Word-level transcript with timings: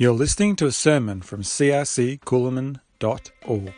You're 0.00 0.12
listening 0.12 0.54
to 0.56 0.66
a 0.66 0.70
sermon 0.70 1.22
from 1.22 1.42
crccoolamon.org. 1.42 3.72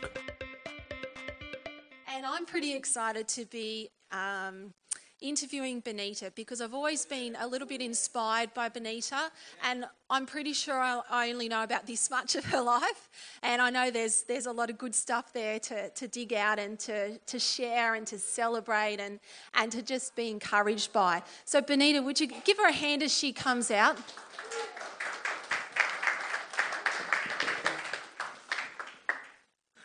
And 2.15 2.25
I'm 2.27 2.45
pretty 2.45 2.75
excited 2.75 3.27
to 3.29 3.45
be 3.45 3.89
um, 4.11 4.71
interviewing 5.19 5.79
Benita 5.79 6.31
because 6.35 6.61
I've 6.61 6.75
always 6.75 7.07
been 7.07 7.35
a 7.39 7.47
little 7.47 7.67
bit 7.67 7.81
inspired 7.81 8.53
by 8.53 8.69
Benita, 8.69 9.31
and 9.63 9.85
I'm 10.11 10.27
pretty 10.27 10.53
sure 10.53 10.75
I, 10.75 11.01
I 11.09 11.31
only 11.31 11.49
know 11.49 11.63
about 11.63 11.87
this 11.87 12.11
much 12.11 12.35
of 12.35 12.45
her 12.45 12.61
life. 12.61 13.09
And 13.41 13.59
I 13.59 13.71
know 13.71 13.89
there's 13.89 14.21
there's 14.21 14.45
a 14.45 14.51
lot 14.51 14.69
of 14.69 14.77
good 14.77 14.93
stuff 14.93 15.33
there 15.33 15.57
to, 15.59 15.89
to 15.89 16.07
dig 16.07 16.33
out 16.33 16.59
and 16.59 16.77
to, 16.81 17.17
to 17.17 17.39
share 17.39 17.95
and 17.95 18.05
to 18.05 18.19
celebrate 18.19 18.99
and, 18.99 19.19
and 19.55 19.71
to 19.71 19.81
just 19.81 20.15
be 20.15 20.29
encouraged 20.29 20.93
by. 20.93 21.23
So, 21.45 21.61
Benita, 21.61 22.03
would 22.03 22.19
you 22.19 22.27
give 22.27 22.59
her 22.59 22.69
a 22.69 22.73
hand 22.73 23.01
as 23.01 23.11
she 23.11 23.33
comes 23.33 23.71
out? 23.71 23.97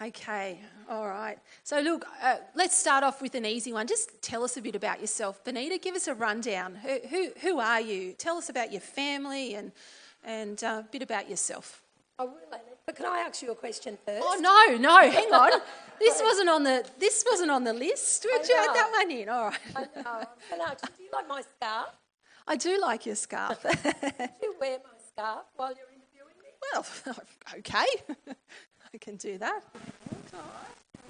Okay, 0.06 0.60
all 0.88 1.08
right. 1.08 1.36
So, 1.64 1.80
look, 1.80 2.04
uh, 2.22 2.36
let's 2.54 2.76
start 2.76 3.02
off 3.02 3.20
with 3.20 3.34
an 3.34 3.44
easy 3.44 3.72
one. 3.72 3.88
Just 3.88 4.22
tell 4.22 4.44
us 4.44 4.56
a 4.56 4.62
bit 4.62 4.76
about 4.76 5.00
yourself. 5.00 5.42
Benita, 5.42 5.78
give 5.78 5.96
us 5.96 6.06
a 6.06 6.14
rundown. 6.14 6.76
Who, 6.76 6.98
who, 7.10 7.30
who 7.40 7.58
are 7.58 7.80
you? 7.80 8.12
Tell 8.12 8.36
us 8.36 8.48
about 8.48 8.70
your 8.70 8.82
family 8.82 9.56
and, 9.56 9.72
and 10.24 10.62
uh, 10.62 10.82
a 10.84 10.88
bit 10.92 11.02
about 11.02 11.28
yourself. 11.28 11.82
I 12.20 12.24
will, 12.24 12.34
but 12.86 12.94
can 12.94 13.06
I 13.06 13.24
ask 13.26 13.42
you 13.42 13.50
a 13.50 13.56
question 13.56 13.98
first? 14.06 14.24
Oh, 14.24 14.38
no, 14.40 14.76
no, 14.76 14.96
hang 15.10 15.32
on. 15.32 15.60
This 15.98 16.22
wasn't 16.22 16.50
on 16.50 16.62
the, 16.62 16.88
this 17.00 17.24
wasn't 17.28 17.50
on 17.50 17.64
the 17.64 17.72
list. 17.72 18.24
Would 18.32 18.48
you 18.48 18.54
add 18.54 18.76
that 18.76 18.90
one 18.92 19.10
in? 19.10 19.28
All 19.28 19.46
right. 19.46 19.58
I 19.74 19.80
know. 19.80 20.24
Can 20.48 20.60
I 20.60 20.64
ask 20.70 20.96
do 20.96 21.02
you 21.02 21.08
like 21.12 21.26
my 21.26 21.42
scarf? 21.42 21.88
I 22.46 22.54
do 22.54 22.80
like 22.80 23.06
your 23.06 23.16
scarf. 23.16 23.60
Do 23.82 23.88
you 24.40 24.54
wear 24.60 24.78
my 24.78 24.98
scarf 25.08 25.46
while 25.56 25.70
you're 25.70 25.88
interviewing 25.88 26.36
me? 26.40 26.50
well, 26.72 26.86
okay. 27.58 28.36
I 28.94 28.98
can 28.98 29.16
do 29.16 29.36
that. 29.38 29.62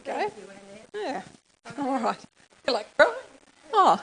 Go. 0.05 0.13
Thank 0.13 0.33
you, 0.37 0.45
Annette. 0.45 0.89
Yeah. 0.95 1.23
All 1.79 2.01
right. 2.01 2.19
You're 2.67 2.75
like, 2.75 2.97
crying. 2.97 3.13
Oh, 3.73 4.03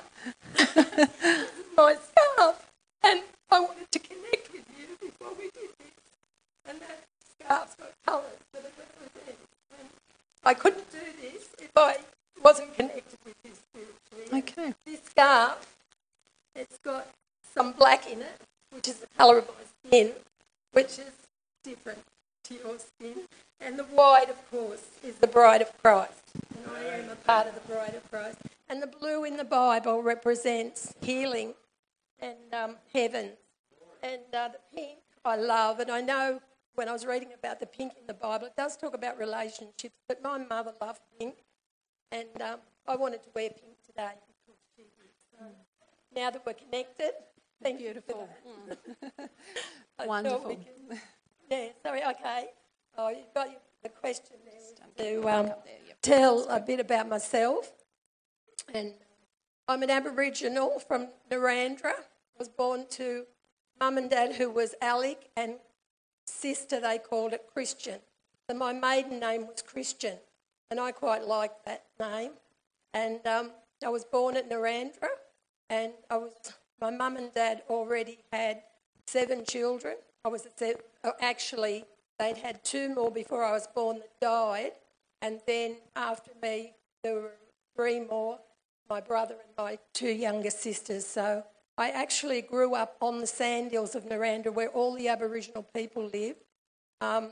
myself. 1.77 2.69
And 3.03 3.21
I 3.49 3.59
wanted 3.59 3.91
to 3.91 3.99
connect 3.99 4.51
with 4.51 4.65
you 4.77 4.87
before 5.01 5.33
we 5.37 5.45
did 5.45 5.69
this. 5.79 6.03
And 6.67 6.79
that 6.81 7.03
scarf's 7.39 7.75
got 7.75 7.91
colours 8.05 8.39
that 8.53 8.63
it 8.63 8.73
represents. 8.77 9.47
And 9.79 9.89
I 10.43 10.53
couldn't 10.53 10.91
do 10.91 10.99
this 11.21 11.47
if 11.59 11.71
I 11.75 11.97
wasn't 12.43 12.73
connected 12.75 13.19
with 13.25 13.35
you 13.43 13.51
spiritually. 13.53 14.41
okay. 14.41 14.73
This 14.85 15.01
scarf, 15.03 15.75
it's 16.55 16.77
got 16.79 17.07
some 17.53 17.71
black 17.73 18.09
in 18.09 18.21
it, 18.21 18.41
which 18.71 18.87
is 18.87 18.99
the 18.99 19.07
colour 19.17 19.39
of 19.39 19.47
my 19.47 19.89
skin, 19.89 20.11
which 20.71 20.99
is 20.99 21.11
different 21.63 21.99
to 22.45 22.53
your 22.55 22.77
skin. 22.79 23.23
And 23.59 23.79
the 23.79 23.83
white, 23.83 24.29
of 24.29 24.51
course, 24.51 24.83
is 25.03 25.15
the 25.15 25.27
bride 25.43 25.61
of 25.61 25.77
Christ. 25.83 26.31
And 26.55 26.65
I 26.73 26.83
am 26.99 27.09
a 27.09 27.15
part 27.15 27.47
of 27.47 27.53
the 27.55 27.59
bride 27.73 27.95
of 27.95 28.09
Christ. 28.09 28.37
And 28.69 28.81
the 28.81 28.87
blue 28.87 29.25
in 29.25 29.35
the 29.35 29.43
Bible 29.43 30.01
represents 30.01 30.93
healing 31.01 31.53
and 32.19 32.37
um, 32.53 32.77
heaven. 32.93 33.31
And 34.01 34.21
uh, 34.33 34.47
the 34.55 34.59
pink 34.73 34.99
I 35.25 35.35
love. 35.35 35.81
And 35.81 35.91
I 35.91 35.99
know 35.99 36.39
when 36.75 36.87
I 36.87 36.93
was 36.93 37.05
reading 37.05 37.27
about 37.37 37.59
the 37.59 37.65
pink 37.65 37.91
in 37.99 38.07
the 38.07 38.13
Bible, 38.13 38.47
it 38.47 38.53
does 38.55 38.77
talk 38.77 38.93
about 38.93 39.19
relationships, 39.19 39.97
but 40.07 40.23
my 40.23 40.37
mother 40.37 40.71
loved 40.79 41.01
pink. 41.19 41.35
And 42.13 42.41
um, 42.41 42.59
I 42.87 42.95
wanted 42.95 43.21
to 43.23 43.29
wear 43.35 43.49
pink 43.49 43.75
today 43.85 44.13
because 44.45 44.61
she 44.77 44.83
did. 44.83 45.11
So 45.37 45.45
now 46.15 46.29
that 46.29 46.41
we're 46.45 46.53
connected, 46.53 47.11
thank 47.61 47.79
Beautiful. 47.79 48.29
you 48.45 48.53
for 48.69 48.75
that. 49.17 49.29
Thought 49.97 50.07
Wonderful. 50.07 50.55
can- 50.55 50.99
yeah, 51.51 51.67
sorry, 51.83 52.01
okay. 52.11 52.45
Oh, 52.97 53.09
you've 53.09 53.33
got 53.35 53.49
the 53.83 53.89
question 53.89 54.37
to 54.97 55.29
um, 55.29 55.51
tell 56.01 56.47
a 56.49 56.59
bit 56.59 56.79
about 56.79 57.09
myself. 57.09 57.71
And 58.73 58.93
I'm 59.67 59.83
an 59.83 59.89
Aboriginal 59.89 60.79
from 60.79 61.09
Narrandera. 61.31 61.93
I 61.93 62.39
was 62.39 62.49
born 62.49 62.85
to 62.91 63.25
mum 63.79 63.97
and 63.97 64.09
dad 64.09 64.35
who 64.35 64.49
was 64.49 64.75
Alec 64.81 65.29
and 65.35 65.55
sister, 66.25 66.79
they 66.79 66.97
called 66.97 67.33
it 67.33 67.49
Christian. 67.53 67.99
So 68.49 68.57
my 68.57 68.73
maiden 68.73 69.19
name 69.19 69.47
was 69.47 69.61
Christian, 69.61 70.17
and 70.69 70.79
I 70.79 70.91
quite 70.91 71.25
liked 71.25 71.65
that 71.65 71.85
name. 71.99 72.31
And 72.93 73.25
um, 73.25 73.51
I 73.85 73.89
was 73.89 74.03
born 74.03 74.35
at 74.37 74.49
Narrandera, 74.49 75.09
and 75.69 75.93
I 76.09 76.17
was 76.17 76.33
my 76.81 76.89
mum 76.89 77.15
and 77.15 77.33
dad 77.33 77.63
already 77.69 78.19
had 78.31 78.63
seven 79.05 79.45
children. 79.45 79.95
I 80.25 80.29
was 80.29 80.45
seven, 80.55 80.81
oh, 81.03 81.13
actually 81.21 81.85
they'd 82.19 82.37
had 82.37 82.63
two 82.63 82.93
more 82.93 83.11
before 83.11 83.43
I 83.43 83.51
was 83.51 83.67
born 83.73 83.99
that 83.99 84.19
died, 84.19 84.71
and 85.23 85.39
then 85.47 85.77
after 85.95 86.31
me 86.41 86.73
there 87.01 87.15
were 87.15 87.31
three 87.75 88.01
more, 88.01 88.37
my 88.89 88.99
brother 89.01 89.35
and 89.35 89.53
my 89.57 89.79
two 89.93 90.09
younger 90.09 90.49
sisters. 90.49 91.07
So 91.07 91.43
I 91.77 91.89
actually 91.89 92.41
grew 92.41 92.75
up 92.75 92.97
on 93.01 93.19
the 93.21 93.25
sand 93.25 93.71
hills 93.71 93.95
of 93.95 94.03
Narrandera 94.03 94.53
where 94.53 94.67
all 94.67 94.95
the 94.95 95.07
Aboriginal 95.07 95.63
people 95.73 96.09
live. 96.13 96.35
Um, 97.01 97.31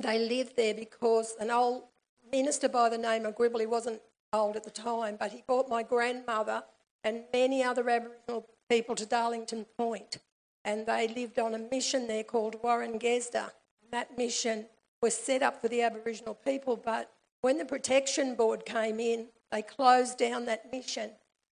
they 0.00 0.18
lived 0.18 0.56
there 0.56 0.74
because 0.74 1.34
an 1.40 1.50
old 1.50 1.82
minister 2.30 2.68
by 2.68 2.88
the 2.88 2.98
name 2.98 3.26
of 3.26 3.34
Gribble, 3.34 3.60
he 3.60 3.66
wasn't 3.66 4.00
old 4.32 4.56
at 4.56 4.64
the 4.64 4.70
time, 4.70 5.16
but 5.18 5.32
he 5.32 5.42
brought 5.46 5.68
my 5.68 5.82
grandmother 5.82 6.62
and 7.02 7.24
many 7.32 7.62
other 7.62 7.88
Aboriginal 7.90 8.46
people 8.70 8.94
to 8.94 9.04
Darlington. 9.04 9.66
Point, 9.76 10.18
and 10.64 10.86
they 10.86 11.08
lived 11.08 11.38
on 11.38 11.54
a 11.54 11.58
mission 11.58 12.06
there 12.06 12.24
called 12.24 12.62
Warangesda. 12.62 13.50
That 13.90 14.16
mission 14.16 14.66
was 15.04 15.14
set 15.14 15.42
up 15.42 15.60
for 15.60 15.68
the 15.68 15.82
Aboriginal 15.82 16.32
people, 16.32 16.80
but 16.82 17.12
when 17.42 17.58
the 17.58 17.64
Protection 17.66 18.34
Board 18.34 18.64
came 18.64 18.98
in, 18.98 19.26
they 19.52 19.60
closed 19.60 20.16
down 20.16 20.46
that 20.46 20.72
mission 20.72 21.10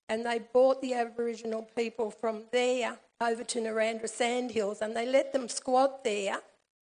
and 0.08 0.24
they 0.24 0.38
brought 0.38 0.80
the 0.80 0.94
Aboriginal 0.94 1.68
people 1.76 2.10
from 2.10 2.44
there 2.50 2.96
over 3.20 3.44
to 3.44 3.60
Narrandera 3.60 4.08
Sandhills 4.08 4.80
and 4.80 4.96
they 4.96 5.04
let 5.04 5.34
them 5.34 5.50
squat 5.50 6.02
there 6.02 6.38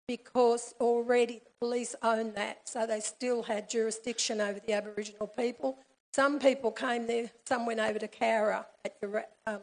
because 0.07 0.73
already 0.81 1.43
the 1.45 1.51
police 1.59 1.97
owned 2.05 2.37
that, 2.37 2.61
so 2.69 2.87
they 2.87 3.01
still 3.01 3.43
had 3.43 3.69
jurisdiction 3.69 4.41
over 4.41 4.61
the 4.65 4.73
Aboriginal 4.73 5.27
people. 5.27 5.77
Some 6.15 6.39
people 6.39 6.71
came 6.71 7.09
there, 7.09 7.33
some 7.49 7.67
went 7.67 7.81
over 7.81 7.99
to 7.99 8.07
Cowra 8.07 8.65
at 8.85 8.95
Yara- 9.03 9.27
um, 9.49 9.61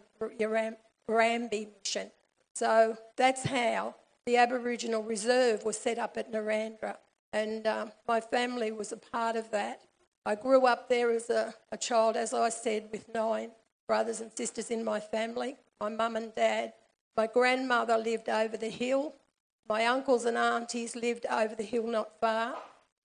Erambie 1.09 1.69
Mission. 1.79 2.11
So 2.53 2.97
that's 3.15 3.45
how 3.45 3.95
the 4.27 4.35
Aboriginal 4.35 5.01
Reserve 5.01 5.63
was 5.63 5.77
set 5.77 5.97
up 5.97 6.17
at 6.17 6.33
Narrandera, 6.33 6.97
and 7.31 7.65
um, 7.65 7.93
my 8.09 8.19
family 8.19 8.73
was 8.73 8.91
a 8.91 8.97
part 8.97 9.37
of 9.37 9.49
that. 9.51 9.79
I 10.25 10.35
grew 10.35 10.65
up 10.65 10.89
there 10.89 11.11
as 11.11 11.29
a, 11.29 11.55
a 11.71 11.77
child, 11.77 12.17
as 12.17 12.33
I 12.33 12.49
said, 12.49 12.89
with 12.91 13.07
nine 13.13 13.51
brothers 13.87 14.19
and 14.19 14.29
sisters 14.35 14.69
in 14.69 14.83
my 14.83 14.99
family. 14.99 15.55
My 15.79 15.87
mum 15.87 16.17
and 16.17 16.35
dad. 16.35 16.73
My 17.15 17.27
grandmother 17.27 17.97
lived 17.97 18.27
over 18.27 18.57
the 18.57 18.69
hill. 18.69 19.13
My 19.69 19.85
uncles 19.85 20.25
and 20.25 20.37
aunties 20.37 20.93
lived 20.93 21.25
over 21.31 21.55
the 21.55 21.63
hill 21.63 21.87
not 21.87 22.19
far. 22.19 22.55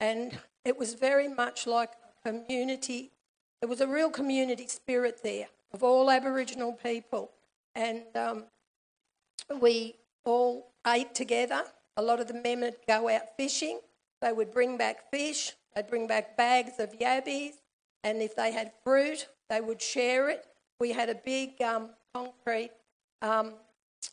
And 0.01 0.37
it 0.65 0.77
was 0.77 0.95
very 0.95 1.29
much 1.29 1.69
like 1.69 1.93
a 2.25 2.29
community. 2.29 3.13
There 3.61 3.69
was 3.69 3.81
a 3.81 3.87
real 3.87 4.11
community 4.11 4.67
spirit 4.67 5.21
there 5.23 5.47
of 5.73 5.85
all 5.85 6.11
Aboriginal 6.11 6.73
people. 6.73 7.31
And 7.77 8.03
um, 8.17 8.45
we 9.61 9.95
all 10.25 10.72
ate 10.87 11.15
together. 11.15 11.63
A 11.97 12.03
lot 12.03 12.21
of 12.21 12.29
the 12.29 12.35
men 12.35 12.61
would 12.61 12.77
go 12.87 13.09
out 13.09 13.37
fishing. 13.37 13.81
They 14.21 14.33
would 14.33 14.53
bring 14.53 14.77
back 14.77 15.11
fish. 15.11 15.53
They'd 15.75 15.89
bring 15.89 16.07
back 16.07 16.37
bags 16.37 16.79
of 16.79 16.99
yabbies. 16.99 17.55
And 18.05 18.21
if 18.21 18.35
they 18.35 18.53
had 18.53 18.73
fruit, 18.85 19.29
they 19.49 19.61
would 19.61 19.81
share 19.81 20.29
it. 20.29 20.47
We 20.81 20.93
had 20.93 21.09
a 21.09 21.15
big 21.15 21.61
um, 21.63 21.91
concrete 22.15 22.71
um, 23.21 23.55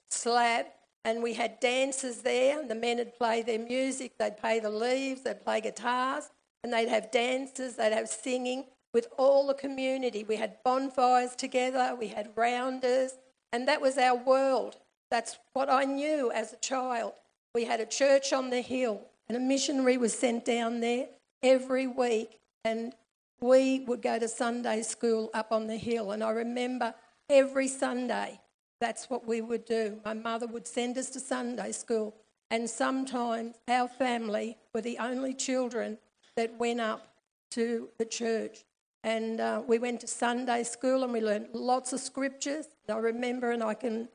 slab 0.09 0.67
and 1.05 1.23
we 1.23 1.33
had 1.33 1.59
dancers 1.59 2.17
there. 2.17 2.65
The 2.65 2.75
men 2.75 2.97
would 2.97 3.17
play 3.17 3.41
their 3.41 3.59
music, 3.59 4.13
they'd 4.17 4.37
play 4.37 4.59
the 4.59 4.69
leaves, 4.69 5.21
they'd 5.23 5.43
play 5.43 5.61
guitars, 5.61 6.29
and 6.63 6.73
they'd 6.73 6.89
have 6.89 7.11
dances, 7.11 7.75
they'd 7.75 7.93
have 7.93 8.09
singing 8.09 8.65
with 8.93 9.07
all 9.17 9.47
the 9.47 9.53
community. 9.53 10.23
We 10.23 10.35
had 10.35 10.57
bonfires 10.63 11.35
together, 11.35 11.95
we 11.97 12.07
had 12.07 12.31
rounders, 12.35 13.13
and 13.51 13.67
that 13.67 13.81
was 13.81 13.97
our 13.97 14.15
world. 14.15 14.77
That's 15.11 15.37
what 15.53 15.69
I 15.69 15.85
knew 15.85 16.31
as 16.31 16.53
a 16.53 16.57
child. 16.57 17.13
We 17.55 17.65
had 17.65 17.79
a 17.79 17.85
church 17.85 18.31
on 18.31 18.49
the 18.49 18.61
hill, 18.61 19.01
and 19.27 19.35
a 19.35 19.39
missionary 19.39 19.97
was 19.97 20.13
sent 20.13 20.45
down 20.45 20.79
there 20.79 21.07
every 21.41 21.87
week, 21.87 22.39
and 22.63 22.93
we 23.41 23.79
would 23.87 24.01
go 24.01 24.19
to 24.19 24.27
Sunday 24.27 24.81
school 24.81 25.31
up 25.33 25.51
on 25.51 25.67
the 25.67 25.77
hill. 25.77 26.11
And 26.11 26.23
I 26.23 26.29
remember 26.29 26.93
every 27.29 27.67
Sunday, 27.67 28.39
that's 28.79 29.09
what 29.09 29.27
we 29.27 29.41
would 29.41 29.65
do. 29.65 29.99
My 30.05 30.13
mother 30.13 30.47
would 30.47 30.67
send 30.67 30.97
us 30.97 31.09
to 31.11 31.19
Sunday 31.19 31.71
school, 31.71 32.15
and 32.51 32.69
sometimes 32.69 33.55
our 33.67 33.87
family 33.87 34.57
were 34.73 34.81
the 34.81 34.99
only 34.99 35.33
children 35.33 35.97
that 36.35 36.57
went 36.59 36.81
up 36.81 37.07
to 37.51 37.89
the 37.97 38.05
church. 38.05 38.65
And 39.03 39.39
uh, 39.39 39.61
we 39.65 39.79
went 39.79 40.01
to 40.01 40.07
Sunday 40.07 40.63
school 40.63 41.03
and 41.03 41.13
we 41.13 41.21
learned 41.21 41.49
lots 41.53 41.93
of 41.93 41.99
scriptures. 41.99 42.67
I 42.89 42.97
remember, 42.97 43.51
and 43.51 43.63
I 43.63 43.73
can 43.73 44.09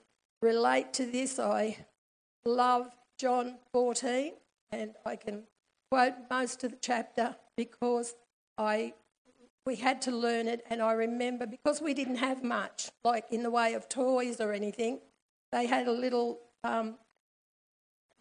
relate 0.45 0.93
to 0.95 1.07
this, 1.07 1.39
I 1.39 1.79
love 2.45 2.91
John 3.19 3.57
14, 3.73 4.35
and 4.71 4.93
I 5.05 5.17
can 5.17 5.45
quote 5.91 6.15
most 6.31 6.63
of 6.65 6.73
the 6.73 6.79
chapter 6.81 7.35
because 7.57 8.15
I 8.59 8.95
we 9.67 9.77
had 9.77 10.03
to 10.03 10.11
learn 10.11 10.47
it, 10.47 10.63
and 10.69 10.83
I 10.83 10.93
remember 10.93 11.47
because 11.47 11.81
we 11.81 11.95
didn't 11.95 12.17
have 12.17 12.45
much, 12.45 12.91
like 13.03 13.25
in 13.31 13.43
the 13.43 13.51
way 13.51 13.73
of 13.73 13.89
toys 13.89 14.39
or 14.39 14.53
anything, 14.53 15.01
they 15.53 15.67
had 15.67 15.89
a 15.89 15.93
little 15.93 16.41
um, 16.63 16.97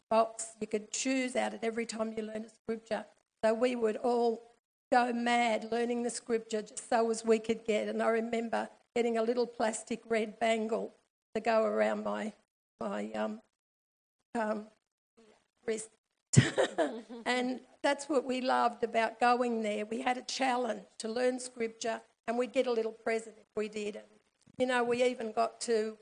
box 0.09 0.53
you 0.61 0.67
could 0.67 0.89
choose 0.93 1.35
out 1.35 1.53
at 1.53 1.61
every 1.61 1.85
time 1.85 2.13
you 2.15 2.23
learn 2.23 2.45
a 2.45 2.49
scripture. 2.49 3.03
So 3.43 3.53
we 3.53 3.75
would 3.75 3.97
all 3.97 4.53
go 4.89 5.11
mad 5.11 5.67
learning 5.69 6.03
the 6.03 6.09
scripture 6.09 6.61
just 6.61 6.89
so 6.89 7.11
as 7.11 7.25
we 7.25 7.39
could 7.39 7.65
get. 7.65 7.89
And 7.89 8.01
I 8.01 8.07
remember 8.07 8.69
getting 8.95 9.17
a 9.17 9.23
little 9.23 9.45
plastic 9.45 10.01
red 10.07 10.39
bangle 10.39 10.93
to 11.35 11.41
go 11.41 11.63
around 11.63 12.03
my 12.03 12.33
my 12.79 13.11
um, 13.13 13.39
um, 14.35 14.67
wrist. 15.65 15.89
and 17.25 17.59
that's 17.81 18.09
what 18.09 18.25
we 18.25 18.41
loved 18.41 18.83
about 18.83 19.19
going 19.19 19.61
there. 19.61 19.85
We 19.85 20.01
had 20.01 20.17
a 20.17 20.23
challenge 20.23 20.83
to 20.99 21.07
learn 21.07 21.39
scripture, 21.39 22.01
and 22.27 22.37
we'd 22.37 22.53
get 22.53 22.67
a 22.67 22.71
little 22.71 22.91
present 22.91 23.35
if 23.37 23.45
we 23.55 23.69
did. 23.69 23.95
And, 23.95 24.05
you 24.57 24.65
know, 24.65 24.83
we 24.83 25.03
even 25.03 25.31
got 25.31 25.61
to 25.61 25.97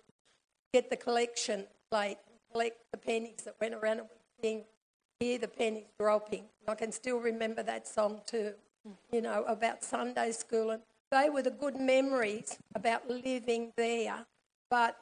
get 0.74 0.90
the 0.90 0.96
collection 0.96 1.66
plate 1.90 2.18
and 2.30 2.40
collect 2.52 2.78
the 2.92 2.98
pennies 2.98 3.44
that 3.46 3.56
went 3.60 3.74
around 3.74 4.00
and 4.00 4.08
we'd 4.10 4.48
sing, 4.48 4.64
Hear 5.20 5.38
the 5.38 5.48
Pennies 5.48 5.86
Dropping. 6.00 6.46
I 6.68 6.76
can 6.76 6.92
still 6.92 7.20
remember 7.20 7.62
that 7.64 7.88
song 7.88 8.22
too, 8.26 8.54
you 9.12 9.22
know, 9.22 9.44
about 9.48 9.84
Sunday 9.84 10.32
school. 10.32 10.72
And 10.72 10.82
they 11.12 11.30
were 11.30 11.44
the 11.44 11.52
good 11.52 11.76
memories 11.76 12.58
about 12.74 13.10
living 13.10 13.74
there. 13.76 14.26
But 14.70 14.98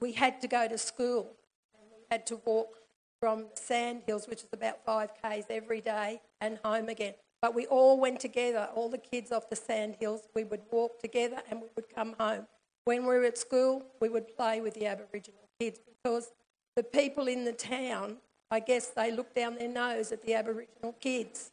we 0.00 0.12
had 0.12 0.40
to 0.40 0.48
go 0.48 0.68
to 0.68 0.78
school 0.78 1.36
and 1.78 1.90
we 1.90 2.04
had 2.10 2.26
to 2.26 2.36
walk 2.44 2.78
from 3.20 3.46
Sand 3.54 4.02
Hills, 4.06 4.26
which 4.28 4.42
is 4.42 4.48
about 4.52 4.84
5 4.84 5.10
k's 5.22 5.44
every 5.48 5.80
day, 5.80 6.20
and 6.40 6.58
home 6.62 6.88
again. 6.88 7.14
But 7.40 7.54
we 7.54 7.66
all 7.66 7.98
went 7.98 8.20
together, 8.20 8.68
all 8.74 8.88
the 8.88 8.98
kids 8.98 9.32
off 9.32 9.48
the 9.48 9.56
Sand 9.56 9.96
Hills. 10.00 10.28
We 10.34 10.44
would 10.44 10.62
walk 10.70 11.00
together 11.00 11.38
and 11.50 11.60
we 11.60 11.68
would 11.76 11.88
come 11.94 12.14
home. 12.18 12.46
When 12.84 13.02
we 13.02 13.08
were 13.08 13.24
at 13.24 13.38
school, 13.38 13.84
we 14.00 14.08
would 14.08 14.36
play 14.36 14.60
with 14.60 14.74
the 14.74 14.86
Aboriginal 14.86 15.48
kids 15.58 15.80
because 16.02 16.32
the 16.76 16.82
people 16.82 17.28
in 17.28 17.44
the 17.44 17.52
town, 17.52 18.16
I 18.50 18.60
guess 18.60 18.88
they 18.88 19.10
looked 19.10 19.36
down 19.36 19.56
their 19.56 19.68
nose 19.68 20.12
at 20.12 20.22
the 20.22 20.34
Aboriginal 20.34 20.94
kids. 21.00 21.50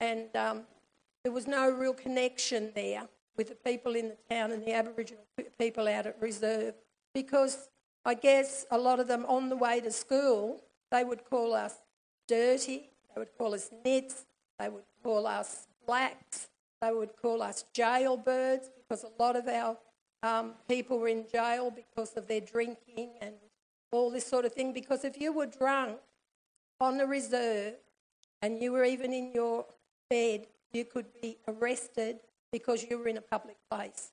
And 0.00 0.34
um, 0.36 0.62
there 1.22 1.32
was 1.32 1.46
no 1.46 1.70
real 1.70 1.94
connection 1.94 2.72
there 2.74 3.08
with 3.36 3.48
the 3.48 3.54
people 3.54 3.94
in 3.94 4.08
the 4.08 4.34
town 4.34 4.52
and 4.52 4.64
the 4.64 4.72
Aboriginal 4.72 5.22
people 5.58 5.88
out 5.88 6.06
at 6.06 6.20
reserve 6.20 6.74
because 7.14 7.68
I 8.06 8.14
guess 8.14 8.64
a 8.70 8.78
lot 8.78 9.00
of 9.00 9.08
them 9.08 9.26
on 9.26 9.48
the 9.48 9.56
way 9.56 9.80
to 9.80 9.90
school, 9.90 10.60
they 10.92 11.02
would 11.02 11.24
call 11.28 11.54
us 11.54 11.74
dirty, 12.28 12.90
they 13.12 13.18
would 13.18 13.36
call 13.36 13.52
us 13.52 13.68
nits, 13.84 14.26
they 14.60 14.68
would 14.68 14.84
call 15.02 15.26
us 15.26 15.66
blacks, 15.84 16.46
they 16.80 16.92
would 16.92 17.16
call 17.20 17.42
us 17.42 17.64
jailbirds 17.74 18.70
because 18.76 19.02
a 19.02 19.10
lot 19.20 19.34
of 19.34 19.48
our 19.48 19.76
um, 20.22 20.52
people 20.68 21.00
were 21.00 21.08
in 21.08 21.24
jail 21.32 21.72
because 21.72 22.12
of 22.12 22.28
their 22.28 22.40
drinking 22.40 23.10
and 23.20 23.34
all 23.90 24.08
this 24.08 24.24
sort 24.24 24.44
of 24.44 24.52
thing. 24.52 24.72
Because 24.72 25.04
if 25.04 25.20
you 25.20 25.32
were 25.32 25.46
drunk 25.46 25.98
on 26.80 26.98
the 26.98 27.06
reserve 27.06 27.74
and 28.40 28.62
you 28.62 28.70
were 28.70 28.84
even 28.84 29.12
in 29.12 29.32
your 29.34 29.66
bed, 30.08 30.46
you 30.72 30.84
could 30.84 31.06
be 31.20 31.38
arrested 31.48 32.20
because 32.52 32.86
you 32.88 32.98
were 32.98 33.08
in 33.08 33.16
a 33.16 33.20
public 33.20 33.56
place. 33.68 34.12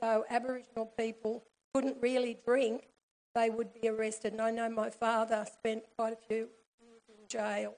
So 0.00 0.24
Aboriginal 0.28 0.86
people 0.98 1.44
couldn't 1.72 1.96
really 2.00 2.36
drink, 2.44 2.89
they 3.34 3.50
would 3.50 3.72
be 3.72 3.88
arrested. 3.88 4.32
And 4.32 4.42
I 4.42 4.50
know 4.50 4.68
my 4.68 4.90
father 4.90 5.46
spent 5.52 5.84
quite 5.96 6.12
a 6.12 6.16
few 6.16 6.48
years 6.80 7.02
in 7.08 7.28
jail, 7.28 7.74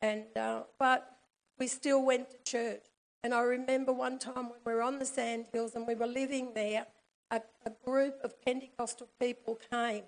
and 0.00 0.24
uh, 0.36 0.62
but 0.78 1.16
we 1.58 1.66
still 1.66 2.04
went 2.04 2.30
to 2.30 2.38
church. 2.44 2.84
And 3.24 3.34
I 3.34 3.40
remember 3.40 3.92
one 3.92 4.18
time 4.18 4.50
when 4.50 4.60
we 4.64 4.72
were 4.72 4.82
on 4.82 4.98
the 4.98 5.04
sandhills 5.04 5.74
and 5.74 5.86
we 5.86 5.94
were 5.94 6.06
living 6.06 6.52
there, 6.54 6.86
a, 7.30 7.40
a 7.66 7.72
group 7.84 8.16
of 8.22 8.40
Pentecostal 8.42 9.08
people 9.20 9.58
came 9.70 10.04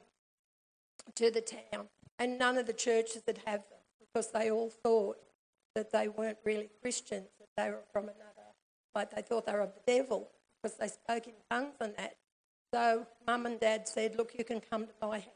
to 1.16 1.30
the 1.30 1.40
town, 1.40 1.88
and 2.18 2.38
none 2.38 2.56
of 2.56 2.66
the 2.66 2.72
churches 2.72 3.22
would 3.26 3.40
have 3.46 3.60
them 3.68 3.80
because 4.00 4.30
they 4.30 4.50
all 4.50 4.70
thought 4.70 5.18
that 5.74 5.92
they 5.92 6.08
weren't 6.08 6.38
really 6.44 6.70
Christians, 6.80 7.28
that 7.38 7.48
they 7.56 7.70
were 7.70 7.82
from 7.92 8.04
another, 8.04 8.54
like 8.94 9.14
they 9.14 9.22
thought 9.22 9.46
they 9.46 9.52
were 9.52 9.66
the 9.66 9.92
devil 9.92 10.30
because 10.62 10.76
they 10.78 10.88
spoke 10.88 11.26
in 11.26 11.34
tongues 11.50 11.74
and 11.80 11.94
that. 11.96 12.16
So 12.72 13.06
mum 13.26 13.46
and 13.46 13.58
dad 13.58 13.88
said, 13.88 14.16
Look, 14.16 14.32
you 14.38 14.44
can 14.44 14.60
come 14.60 14.86
to 14.86 14.92
my 15.02 15.18
house 15.18 15.28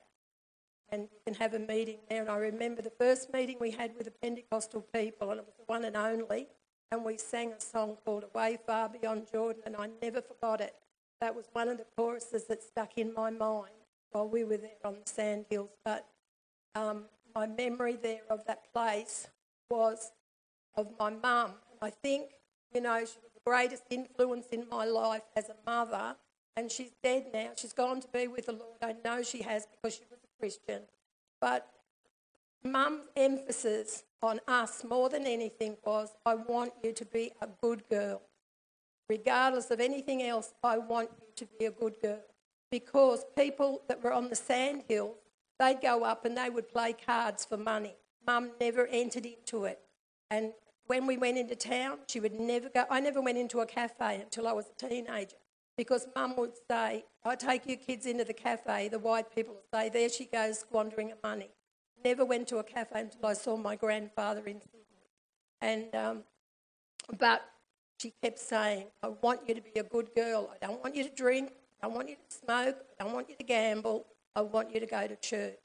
and 0.91 1.03
you 1.03 1.19
can 1.25 1.35
have 1.35 1.55
a 1.55 1.59
meeting 1.59 1.99
there. 2.09 2.23
And 2.23 2.31
I 2.31 2.37
remember 2.37 2.83
the 2.83 2.93
first 2.99 3.33
meeting 3.33 3.57
we 3.61 3.73
had 3.73 3.97
with 3.97 4.05
the 4.07 4.13
Pentecostal 4.13 4.83
people, 4.93 5.31
and 5.31 5.41
it 5.41 5.47
was 5.47 5.55
the 5.57 5.65
one 5.67 5.85
and 5.85 5.97
only, 5.97 6.47
and 6.93 7.05
we 7.05 7.19
sang 7.19 7.53
a 7.53 7.61
song 7.61 7.97
called 8.05 8.25
Away 8.35 8.59
Far 8.67 8.89
Beyond 8.89 9.27
Jordan, 9.33 9.63
and 9.67 9.77
I 9.77 9.89
never 10.01 10.23
forgot 10.23 10.61
it. 10.61 10.75
That 11.21 11.35
was 11.35 11.47
one 11.53 11.69
of 11.69 11.79
the 11.79 11.87
choruses 11.97 12.45
that 12.45 12.63
stuck 12.63 12.97
in 12.97 13.13
my 13.15 13.31
mind 13.31 13.73
while 14.13 14.29
we 14.29 14.45
were 14.45 14.57
there 14.57 14.71
on 14.85 14.95
the 15.05 15.11
sandhills. 15.11 15.71
But 15.85 16.07
um, 16.75 17.05
my 17.35 17.47
memory 17.47 17.97
there 18.01 18.21
of 18.31 18.47
that 18.47 18.73
place 18.73 19.29
was 19.71 20.13
of 20.77 20.89
my 20.99 21.11
mum. 21.11 21.53
I 21.83 21.91
think, 21.91 22.31
you 22.73 22.81
know, 22.81 22.99
she 22.99 23.19
was 23.23 23.33
the 23.35 23.41
greatest 23.45 23.83
influence 23.91 24.47
in 24.53 24.67
my 24.71 24.85
life 24.85 25.23
as 25.37 25.49
a 25.49 25.57
mother. 25.67 26.17
And 26.57 26.71
she's 26.71 26.93
dead 27.03 27.27
now. 27.33 27.51
She's 27.57 27.73
gone 27.73 28.01
to 28.01 28.09
be 28.09 28.29
with 28.29 28.47
the 28.47 28.53
Lord. 28.53 28.79
I 28.83 28.95
know 29.05 29.23
she 29.23 29.43
has 29.43 29.67
because 29.67 29.97
she 29.97 30.05
was 30.09 30.21
a 30.23 30.39
Christian. 30.39 30.83
But 31.41 31.69
mum's 32.63 33.09
emphasis 33.17 34.05
on 34.23 34.41
us 34.47 34.85
more 34.85 35.09
than 35.09 35.27
anything 35.27 35.77
was 35.85 36.11
I 36.25 36.37
want 36.37 36.73
you 36.83 36.93
to 36.93 37.05
be 37.05 37.33
a 37.43 37.49
good 37.61 37.83
girl. 37.91 38.23
Regardless 39.09 39.71
of 39.71 39.81
anything 39.81 40.23
else, 40.23 40.55
I 40.63 40.79
want 40.79 41.11
you 41.21 41.27
to 41.37 41.47
be 41.59 41.67
a 41.67 41.71
good 41.71 41.97
girl. 42.01 42.21
Because 42.71 43.25
people 43.37 43.83
that 43.89 44.03
were 44.03 44.13
on 44.13 44.31
the 44.31 44.37
sandhill, 44.37 45.17
they'd 45.59 45.81
go 45.83 46.05
up 46.05 46.25
and 46.25 46.37
they 46.37 46.51
would 46.51 46.69
play 46.69 46.95
cards 46.95 47.45
for 47.45 47.57
money. 47.57 47.97
Mum 48.27 48.53
never 48.61 48.87
entered 48.87 49.27
into 49.27 49.65
it. 49.65 49.81
And 50.31 50.53
when 50.87 51.07
we 51.07 51.17
went 51.17 51.37
into 51.37 51.57
town, 51.57 51.99
she 52.09 52.21
would 52.21 52.33
never 52.33 52.69
go. 52.69 52.85
I 52.89 53.01
never 53.01 53.21
went 53.21 53.39
into 53.39 53.61
a 53.61 53.67
cafe 53.67 54.21
until 54.21 54.47
I 54.47 54.53
was 54.53 54.67
a 54.67 54.89
teenager 54.89 55.37
because 55.77 56.07
mum 56.15 56.37
would 56.37 56.53
say, 56.71 57.05
I 57.25 57.37
take 57.37 57.67
your 57.67 57.77
kids 57.77 58.07
into 58.07 58.25
the 58.25 58.35
cafe, 58.35 58.89
the 58.89 58.99
white 58.99 59.35
people 59.35 59.55
would 59.55 59.65
say, 59.73 59.89
there 59.89 60.09
she 60.09 60.27
goes 60.27 60.61
squandering 60.61 61.11
her 61.11 61.19
money. 61.23 61.51
Never 62.05 62.25
went 62.25 62.49
to 62.49 62.59
a 62.59 62.65
cafe 62.65 63.01
until 63.01 63.27
I 63.27 63.33
saw 63.33 63.57
my 63.57 63.77
grandfather 63.77 64.41
in 64.47 64.61
Sydney. 64.61 64.81
And, 65.61 65.95
um, 65.95 66.25
but 67.19 67.43
she 67.99 68.13
kept 68.23 68.39
saying, 68.39 68.87
I 69.03 69.09
want 69.09 69.41
you 69.49 69.55
to 69.55 69.63
be 69.63 69.81
a 69.81 69.85
good 69.85 70.11
girl. 70.15 70.51
I 70.53 70.67
don't 70.67 70.83
want 70.83 70.95
you 70.95 71.05
to 71.05 71.15
drink. 71.15 71.53
I 71.83 71.87
don't 71.87 71.97
want 71.97 72.09
you 72.09 72.17
to 72.17 72.37
smoke. 72.37 72.77
I 73.01 73.05
don't 73.05 73.15
want 73.15 73.29
you 73.29 73.37
to 73.37 73.45
gamble. 73.45 74.07
I 74.37 74.43
want 74.43 74.73
you 74.73 74.81
to 74.81 74.87
go 74.87 75.07
to 75.07 75.17
church. 75.17 75.59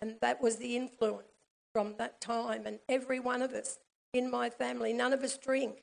And 0.00 0.16
that 0.20 0.40
was 0.40 0.56
the 0.56 0.76
influence 0.76 1.28
from 1.72 1.94
that 1.98 2.20
time. 2.20 2.66
And 2.66 2.78
every 2.88 3.20
one 3.20 3.42
of 3.42 3.52
us 3.52 3.78
in 4.12 4.30
my 4.30 4.50
family, 4.50 4.92
none 4.92 5.12
of 5.12 5.22
us 5.22 5.38
drink 5.38 5.82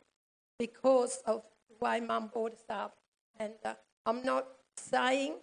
because 0.60 1.22
of 1.26 1.44
the 1.70 1.84
way 1.84 2.00
mum 2.00 2.30
brought 2.32 2.54
us 2.54 2.64
up. 2.70 2.98
And 3.40 3.54
uh, 3.64 3.74
I'm 4.06 4.24
not 4.24 4.48
saying, 4.78 5.36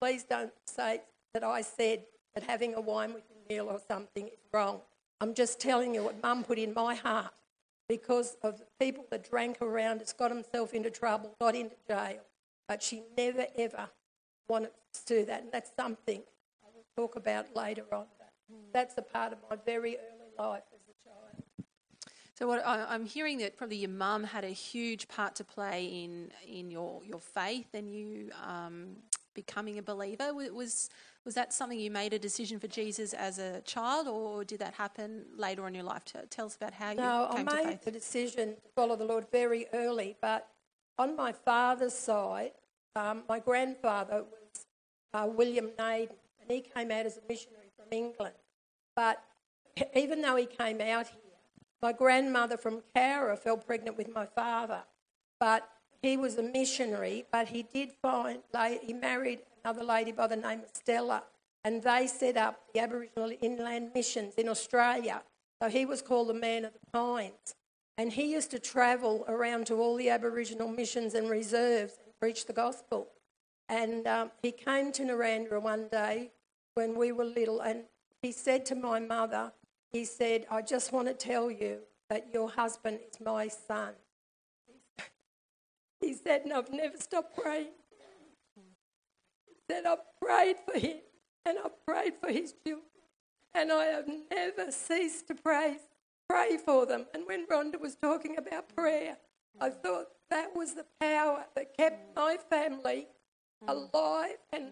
please 0.00 0.24
don't 0.24 0.52
say 0.66 1.02
that 1.34 1.44
I 1.44 1.62
said 1.62 2.04
that 2.34 2.44
having 2.44 2.74
a 2.74 2.80
wine 2.80 3.14
with 3.14 3.24
your 3.30 3.38
meal 3.48 3.72
or 3.72 3.80
something 3.86 4.26
is 4.26 4.38
wrong. 4.52 4.80
I'm 5.20 5.34
just 5.34 5.60
telling 5.60 5.94
you 5.94 6.04
what 6.04 6.22
mum 6.22 6.44
put 6.44 6.58
in 6.58 6.72
my 6.74 6.94
heart 6.94 7.32
because 7.88 8.36
of 8.42 8.58
the 8.58 8.66
people 8.78 9.06
that 9.10 9.28
drank 9.28 9.60
around 9.62 10.02
us, 10.02 10.12
got 10.12 10.30
himself 10.30 10.74
into 10.74 10.90
trouble, 10.90 11.34
got 11.40 11.54
into 11.54 11.76
jail. 11.88 12.20
But 12.68 12.82
she 12.82 13.02
never, 13.16 13.46
ever 13.56 13.88
wanted 14.48 14.70
to 14.92 15.00
do 15.06 15.24
that. 15.24 15.42
And 15.42 15.52
that's 15.52 15.70
something 15.76 16.22
I 16.62 16.66
will 16.74 16.84
talk 16.96 17.16
about 17.16 17.56
later 17.56 17.84
on. 17.92 18.06
That's 18.72 18.96
a 18.98 19.02
part 19.02 19.32
of 19.32 19.38
my 19.50 19.56
very 19.64 19.96
early 19.96 20.30
life 20.38 20.62
a. 20.72 20.77
So 22.38 22.46
what 22.46 22.64
I- 22.64 22.84
I'm 22.94 23.04
hearing 23.04 23.38
that 23.38 23.56
probably 23.56 23.78
your 23.78 23.90
mum 23.90 24.22
had 24.22 24.44
a 24.44 24.50
huge 24.50 25.08
part 25.08 25.34
to 25.36 25.44
play 25.44 25.86
in 25.86 26.30
in 26.46 26.70
your, 26.70 27.02
your 27.04 27.18
faith 27.18 27.66
and 27.74 27.92
you 27.92 28.30
um, 28.46 28.96
becoming 29.34 29.76
a 29.78 29.82
believer. 29.82 30.32
Was- 30.32 30.88
Was 31.24 31.34
that 31.34 31.52
something 31.52 31.78
you 31.80 31.90
made 31.90 32.12
a 32.12 32.18
decision 32.18 32.60
for 32.60 32.68
Jesus 32.68 33.12
as 33.12 33.38
a 33.40 33.60
child, 33.62 34.06
or 34.06 34.44
did 34.44 34.60
that 34.60 34.74
happen 34.74 35.26
later 35.36 35.62
on 35.62 35.68
in 35.70 35.74
your 35.74 35.84
life? 35.84 36.04
Tell 36.30 36.46
us 36.46 36.54
about 36.54 36.72
how 36.72 36.90
you 36.90 36.96
No, 36.96 37.26
I 37.28 37.36
came 37.38 37.46
to 37.46 37.54
made 37.56 37.64
faith. 37.66 37.84
the 37.84 37.90
decision 37.90 38.54
to 38.54 38.68
follow 38.76 38.94
the 38.96 39.04
Lord 39.04 39.26
very 39.32 39.66
early, 39.74 40.16
but 40.22 40.48
on 40.96 41.16
my 41.16 41.32
father's 41.32 41.92
side, 41.92 42.52
um, 42.94 43.24
my 43.28 43.40
grandfather 43.40 44.22
was 44.22 44.66
uh, 45.12 45.26
William 45.26 45.70
Naden, 45.76 46.16
and 46.40 46.50
he 46.50 46.60
came 46.62 46.90
out 46.92 47.04
as 47.04 47.16
a 47.18 47.22
missionary 47.28 47.70
from 47.76 47.88
England. 47.90 48.36
But 48.94 49.22
even 49.94 50.22
though 50.22 50.36
he 50.36 50.46
came 50.46 50.80
out 50.80 51.08
here, 51.08 51.27
my 51.82 51.92
grandmother 51.92 52.56
from 52.56 52.82
Cowra 52.94 53.38
fell 53.38 53.56
pregnant 53.56 53.96
with 53.96 54.12
my 54.12 54.26
father. 54.26 54.82
But 55.40 55.68
he 56.02 56.16
was 56.16 56.36
a 56.36 56.42
missionary, 56.42 57.24
but 57.30 57.48
he 57.48 57.62
did 57.62 57.92
find, 58.02 58.40
he 58.82 58.92
married 58.92 59.40
another 59.64 59.84
lady 59.84 60.12
by 60.12 60.26
the 60.26 60.36
name 60.36 60.60
of 60.60 60.70
Stella, 60.72 61.24
and 61.64 61.82
they 61.82 62.06
set 62.06 62.36
up 62.36 62.60
the 62.72 62.80
Aboriginal 62.80 63.32
Inland 63.40 63.90
Missions 63.94 64.34
in 64.34 64.48
Australia. 64.48 65.22
So 65.60 65.68
he 65.68 65.84
was 65.84 66.02
called 66.02 66.28
the 66.28 66.34
Man 66.34 66.64
of 66.64 66.72
the 66.72 66.90
Pines. 66.92 67.54
And 67.96 68.12
he 68.12 68.32
used 68.32 68.52
to 68.52 68.60
travel 68.60 69.24
around 69.26 69.66
to 69.66 69.74
all 69.74 69.96
the 69.96 70.08
Aboriginal 70.08 70.68
missions 70.68 71.14
and 71.14 71.28
reserves 71.28 71.98
and 72.04 72.14
preach 72.20 72.46
the 72.46 72.52
gospel. 72.52 73.08
And 73.68 74.06
um, 74.06 74.30
he 74.40 74.52
came 74.52 74.92
to 74.92 75.02
Narrandera 75.02 75.60
one 75.60 75.88
day 75.88 76.30
when 76.74 76.96
we 76.96 77.10
were 77.10 77.24
little, 77.24 77.58
and 77.60 77.82
he 78.22 78.30
said 78.30 78.64
to 78.66 78.76
my 78.76 79.00
mother, 79.00 79.52
he 79.92 80.04
said, 80.04 80.46
I 80.50 80.62
just 80.62 80.92
want 80.92 81.08
to 81.08 81.14
tell 81.14 81.50
you 81.50 81.78
that 82.10 82.28
your 82.32 82.50
husband 82.50 83.00
is 83.08 83.20
my 83.20 83.48
son. 83.48 83.92
He 86.00 86.14
said, 86.14 86.42
and 86.42 86.52
I've 86.52 86.70
never 86.70 86.96
stopped 86.96 87.36
praying. 87.36 87.72
He 89.46 89.54
said, 89.70 89.84
I've 89.86 89.98
prayed 90.20 90.56
for 90.64 90.78
him 90.78 90.98
and 91.44 91.58
I've 91.64 91.84
prayed 91.86 92.14
for 92.20 92.30
his 92.30 92.54
children. 92.64 92.84
And 93.54 93.72
I 93.72 93.84
have 93.86 94.06
never 94.30 94.70
ceased 94.70 95.26
to 95.28 95.34
pray, 95.34 95.78
pray 96.28 96.58
for 96.64 96.86
them. 96.86 97.06
And 97.14 97.24
when 97.26 97.46
Rhonda 97.46 97.80
was 97.80 97.96
talking 97.96 98.36
about 98.38 98.74
prayer, 98.74 99.16
I 99.60 99.70
thought 99.70 100.06
that 100.30 100.54
was 100.54 100.74
the 100.74 100.86
power 101.00 101.46
that 101.56 101.76
kept 101.76 102.14
my 102.14 102.36
family 102.48 103.08
alive 103.66 104.36
and 104.52 104.66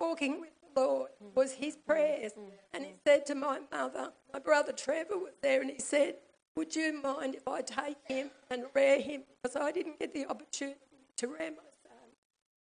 walking 0.00 0.40
with 0.40 0.51
Lord 0.74 1.10
mm. 1.22 1.34
was 1.34 1.52
his 1.52 1.76
mm. 1.76 1.86
prayers. 1.86 2.32
Mm. 2.32 2.50
And 2.74 2.84
he 2.84 2.92
said 3.06 3.26
to 3.26 3.34
my 3.34 3.60
mother, 3.70 4.12
my 4.32 4.38
brother 4.38 4.72
Trevor 4.72 5.18
was 5.18 5.34
there, 5.42 5.60
and 5.60 5.70
he 5.70 5.78
said, 5.78 6.16
Would 6.56 6.74
you 6.74 7.00
mind 7.02 7.34
if 7.34 7.46
I 7.46 7.62
take 7.62 7.98
him 8.06 8.30
and 8.50 8.64
rear 8.74 9.00
him? 9.00 9.24
Because 9.42 9.56
I 9.56 9.72
didn't 9.72 9.98
get 9.98 10.12
the 10.12 10.26
opportunity 10.26 10.78
to 11.18 11.26
rear 11.26 11.50
my 11.50 11.70
son. 11.82 12.08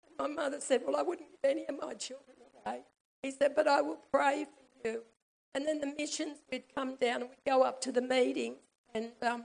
And 0.06 0.16
my 0.18 0.42
mother 0.42 0.60
said, 0.60 0.82
Well, 0.86 0.96
I 0.96 1.02
wouldn't 1.02 1.28
give 1.30 1.50
any 1.50 1.66
of 1.66 1.76
my 1.80 1.94
children 1.94 2.36
away. 2.64 2.80
He 3.22 3.30
said, 3.30 3.54
But 3.54 3.68
I 3.68 3.80
will 3.82 3.98
pray 4.12 4.44
for 4.44 4.88
you. 4.88 5.02
And 5.54 5.66
then 5.66 5.80
the 5.80 5.92
missions 5.98 6.38
would 6.52 6.62
come 6.74 6.96
down 6.96 7.22
and 7.22 7.30
we'd 7.30 7.44
go 7.44 7.62
up 7.62 7.80
to 7.82 7.92
the 7.92 8.02
meeting, 8.02 8.56
and 8.94 9.10
um, 9.22 9.44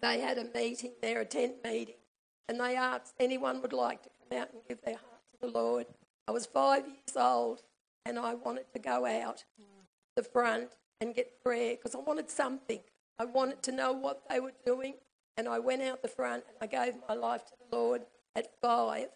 they 0.00 0.20
had 0.20 0.38
a 0.38 0.44
meeting 0.54 0.92
there, 1.02 1.20
a 1.20 1.24
tent 1.24 1.56
meeting, 1.62 1.96
and 2.48 2.58
they 2.58 2.76
asked 2.76 3.14
anyone 3.20 3.60
would 3.62 3.72
like 3.72 4.02
to 4.02 4.08
come 4.08 4.38
out 4.40 4.52
and 4.52 4.62
give 4.68 4.80
their 4.82 4.96
heart 4.96 5.20
to 5.32 5.46
the 5.46 5.58
Lord. 5.58 5.86
I 6.26 6.32
was 6.32 6.46
five 6.46 6.86
years 6.86 7.16
old 7.16 7.62
and 8.06 8.18
I 8.18 8.34
wanted 8.34 8.66
to 8.72 8.78
go 8.78 9.06
out 9.06 9.44
the 10.16 10.22
front 10.22 10.76
and 11.00 11.14
get 11.14 11.42
prayer 11.42 11.76
because 11.76 11.94
I 11.94 11.98
wanted 11.98 12.30
something. 12.30 12.80
I 13.18 13.24
wanted 13.24 13.62
to 13.64 13.72
know 13.72 13.92
what 13.92 14.22
they 14.28 14.40
were 14.40 14.52
doing, 14.66 14.94
and 15.36 15.48
I 15.48 15.58
went 15.58 15.82
out 15.82 16.02
the 16.02 16.08
front 16.08 16.44
and 16.48 16.56
I 16.60 16.66
gave 16.66 16.94
my 17.08 17.14
life 17.14 17.44
to 17.46 17.52
the 17.58 17.76
Lord 17.76 18.02
at 18.34 18.48
five. 18.60 19.08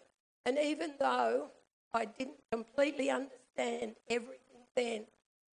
And 0.45 0.57
even 0.57 0.93
though 0.99 1.51
I 1.93 2.05
didn't 2.05 2.37
completely 2.51 3.09
understand 3.09 3.95
everything 4.09 4.37
then, 4.75 5.05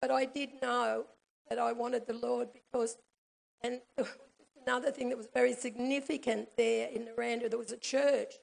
but 0.01 0.11
I 0.11 0.25
did 0.25 0.61
know 0.61 1.05
that 1.49 1.59
I 1.59 1.71
wanted 1.71 2.05
the 2.05 2.13
Lord 2.13 2.49
because, 2.53 2.97
and 3.61 3.81
another 4.65 4.91
thing 4.91 5.09
that 5.09 5.17
was 5.17 5.27
very 5.33 5.53
significant 5.53 6.49
there 6.57 6.89
in 6.89 7.07
Narrandera, 7.07 7.49
there 7.49 7.59
was 7.59 7.71
a 7.71 7.77
church, 7.77 8.35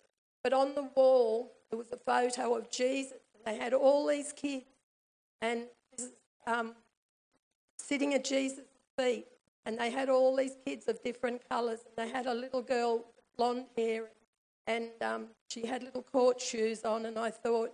but 0.42 0.52
on 0.52 0.74
the 0.74 0.88
wall 0.94 1.52
there 1.72 1.78
was 1.78 1.90
a 1.90 1.96
photo 1.96 2.54
of 2.54 2.70
Jesus. 2.70 3.16
They 3.46 3.56
had 3.56 3.72
all 3.72 4.06
these 4.06 4.30
kids 4.30 4.66
and 5.40 5.62
um, 6.46 6.74
sitting 7.78 8.12
at 8.12 8.24
Jesus' 8.24 8.66
feet, 8.98 9.24
and 9.64 9.78
they 9.78 9.90
had 9.90 10.10
all 10.10 10.36
these 10.36 10.54
kids 10.66 10.86
of 10.86 11.02
different 11.02 11.40
colours, 11.48 11.80
and 11.86 11.96
they 11.96 12.12
had 12.12 12.26
a 12.26 12.34
little 12.34 12.60
girl 12.60 13.06
blonde 13.38 13.64
hair, 13.74 14.10
and 14.66 14.90
um, 15.00 15.28
she 15.48 15.64
had 15.64 15.82
little 15.82 16.02
court 16.02 16.42
shoes 16.42 16.84
on, 16.84 17.06
and 17.06 17.18
I 17.18 17.30
thought, 17.30 17.72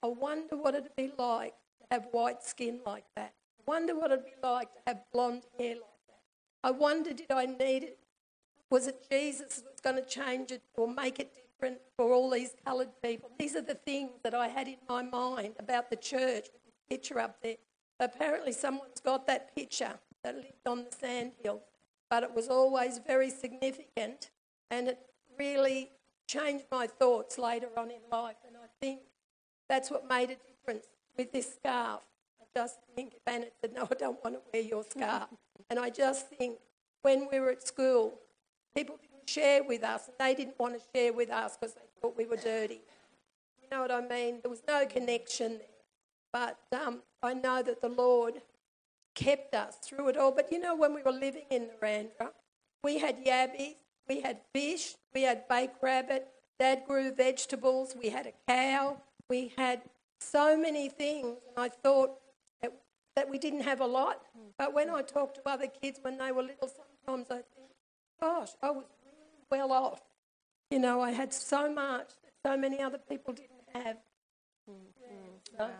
I 0.00 0.06
wonder 0.06 0.56
what 0.56 0.76
it'd 0.76 0.94
be 0.96 1.10
like 1.18 1.54
to 1.80 1.86
have 1.90 2.06
white 2.12 2.40
skin 2.44 2.78
like 2.86 3.04
that. 3.16 3.32
I 3.58 3.62
wonder 3.66 3.96
what 3.96 4.12
it'd 4.12 4.26
be 4.26 4.30
like 4.44 4.72
to 4.74 4.80
have 4.86 5.00
blonde 5.12 5.42
hair 5.58 5.74
like 5.74 5.80
that. 6.06 6.22
I 6.62 6.70
wonder, 6.70 7.12
did 7.12 7.32
I 7.32 7.46
need 7.46 7.82
it? 7.82 7.98
Was 8.70 8.86
it 8.86 9.04
Jesus 9.10 9.64
was 9.68 9.80
going 9.82 9.96
to 9.96 10.08
change 10.08 10.52
it 10.52 10.62
or 10.76 10.86
make 10.86 11.18
it 11.18 11.32
different 11.64 11.80
for 11.96 12.12
all 12.12 12.30
these 12.30 12.54
coloured 12.64 12.90
people? 13.02 13.30
These 13.38 13.56
are 13.56 13.62
the 13.62 13.74
things 13.74 14.10
that 14.22 14.34
I 14.34 14.48
had 14.48 14.68
in 14.68 14.76
my 14.88 15.02
mind 15.02 15.54
about 15.58 15.90
the 15.90 15.96
church 15.96 16.48
with 16.52 16.64
this 16.64 16.74
picture 16.88 17.18
up 17.18 17.36
there. 17.42 17.56
Apparently, 18.00 18.52
someone's 18.52 19.00
got 19.00 19.26
that 19.26 19.54
picture 19.54 19.94
that 20.22 20.36
lived 20.36 20.66
on 20.66 20.84
the 20.84 20.96
sandhill, 20.96 21.62
but 22.10 22.22
it 22.22 22.34
was 22.34 22.48
always 22.48 23.00
very 23.06 23.30
significant 23.30 24.30
and 24.70 24.88
it 24.88 24.98
really 25.38 25.90
changed 26.26 26.64
my 26.70 26.86
thoughts 26.86 27.38
later 27.38 27.68
on 27.76 27.90
in 27.90 28.00
life. 28.10 28.36
And 28.46 28.56
I 28.56 28.66
think 28.80 29.00
that's 29.68 29.90
what 29.90 30.08
made 30.08 30.30
a 30.30 30.36
difference 30.36 30.86
with 31.16 31.32
this 31.32 31.54
scarf. 31.54 32.00
I 32.40 32.44
just 32.54 32.78
think 32.96 33.14
Bennett 33.24 33.54
said, 33.60 33.74
No, 33.74 33.86
I 33.90 33.94
don't 33.94 34.22
want 34.24 34.36
to 34.36 34.42
wear 34.52 34.62
your 34.62 34.84
scarf. 34.84 35.28
and 35.70 35.78
I 35.78 35.90
just 35.90 36.28
think 36.30 36.58
when 37.02 37.28
we 37.30 37.38
were 37.40 37.50
at 37.50 37.66
school, 37.66 38.14
people 38.74 38.96
didn't 38.96 39.13
share 39.28 39.62
with 39.64 39.82
us 39.82 40.08
and 40.08 40.16
they 40.18 40.34
didn't 40.34 40.58
want 40.58 40.74
to 40.74 40.80
share 40.94 41.12
with 41.12 41.30
us 41.30 41.56
because 41.56 41.74
they 41.74 41.82
thought 42.00 42.16
we 42.16 42.26
were 42.26 42.36
dirty. 42.36 42.80
You 43.62 43.68
know 43.70 43.80
what 43.82 43.90
I 43.90 44.00
mean? 44.00 44.40
There 44.42 44.50
was 44.50 44.62
no 44.66 44.86
connection. 44.86 45.60
But 46.32 46.58
um, 46.72 47.02
I 47.22 47.34
know 47.34 47.62
that 47.62 47.80
the 47.80 47.88
Lord 47.88 48.42
kept 49.14 49.54
us 49.54 49.76
through 49.76 50.08
it 50.08 50.16
all. 50.16 50.32
But 50.32 50.50
you 50.50 50.58
know, 50.58 50.74
when 50.74 50.94
we 50.94 51.02
were 51.02 51.12
living 51.12 51.44
in 51.50 51.68
Narrandera, 51.80 52.30
we 52.82 52.98
had 52.98 53.24
yabbies, 53.24 53.76
we 54.08 54.20
had 54.20 54.38
fish, 54.52 54.96
we 55.14 55.22
had 55.22 55.48
baked 55.48 55.82
rabbit, 55.82 56.28
Dad 56.58 56.82
grew 56.86 57.12
vegetables, 57.12 57.94
we 58.00 58.10
had 58.10 58.26
a 58.26 58.32
cow, 58.48 58.98
we 59.28 59.52
had 59.56 59.82
so 60.20 60.56
many 60.56 60.88
things. 60.88 61.38
And 61.48 61.64
I 61.64 61.68
thought 61.68 62.10
that, 62.62 62.72
that 63.16 63.28
we 63.28 63.38
didn't 63.38 63.62
have 63.62 63.80
a 63.80 63.86
lot. 63.86 64.20
But 64.58 64.74
when 64.74 64.90
I 64.90 65.02
talk 65.02 65.34
to 65.34 65.40
other 65.46 65.66
kids 65.66 65.98
when 66.02 66.18
they 66.18 66.32
were 66.32 66.42
little, 66.42 66.70
sometimes 67.06 67.30
I 67.30 67.34
think, 67.34 67.70
gosh, 68.20 68.50
I 68.62 68.70
was 68.70 68.84
well 69.50 69.72
off. 69.72 70.00
You 70.70 70.78
know, 70.78 71.00
I 71.00 71.12
had 71.12 71.32
so 71.32 71.72
much 71.72 72.08
that 72.22 72.32
so 72.46 72.56
many 72.56 72.80
other 72.80 72.98
people 72.98 73.34
didn't 73.34 73.50
have. 73.74 73.96
Mm-hmm. 74.68 75.58
So. 75.58 75.64
Wow. 75.64 75.70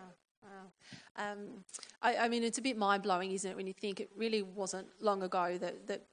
Um, 1.17 1.63
I, 2.01 2.17
I, 2.17 2.27
mean, 2.27 2.43
it's 2.43 2.57
a 2.57 2.61
bit 2.61 2.77
mind 2.77 3.03
blowing, 3.03 3.31
isn't 3.31 3.49
it, 3.49 3.57
when 3.57 3.67
you 3.67 3.73
think 3.73 3.99
it 3.99 4.09
really 4.15 4.41
wasn't 4.41 4.87
long 5.01 5.23
ago 5.23 5.57
that, 5.57 5.87
that, 5.87 6.03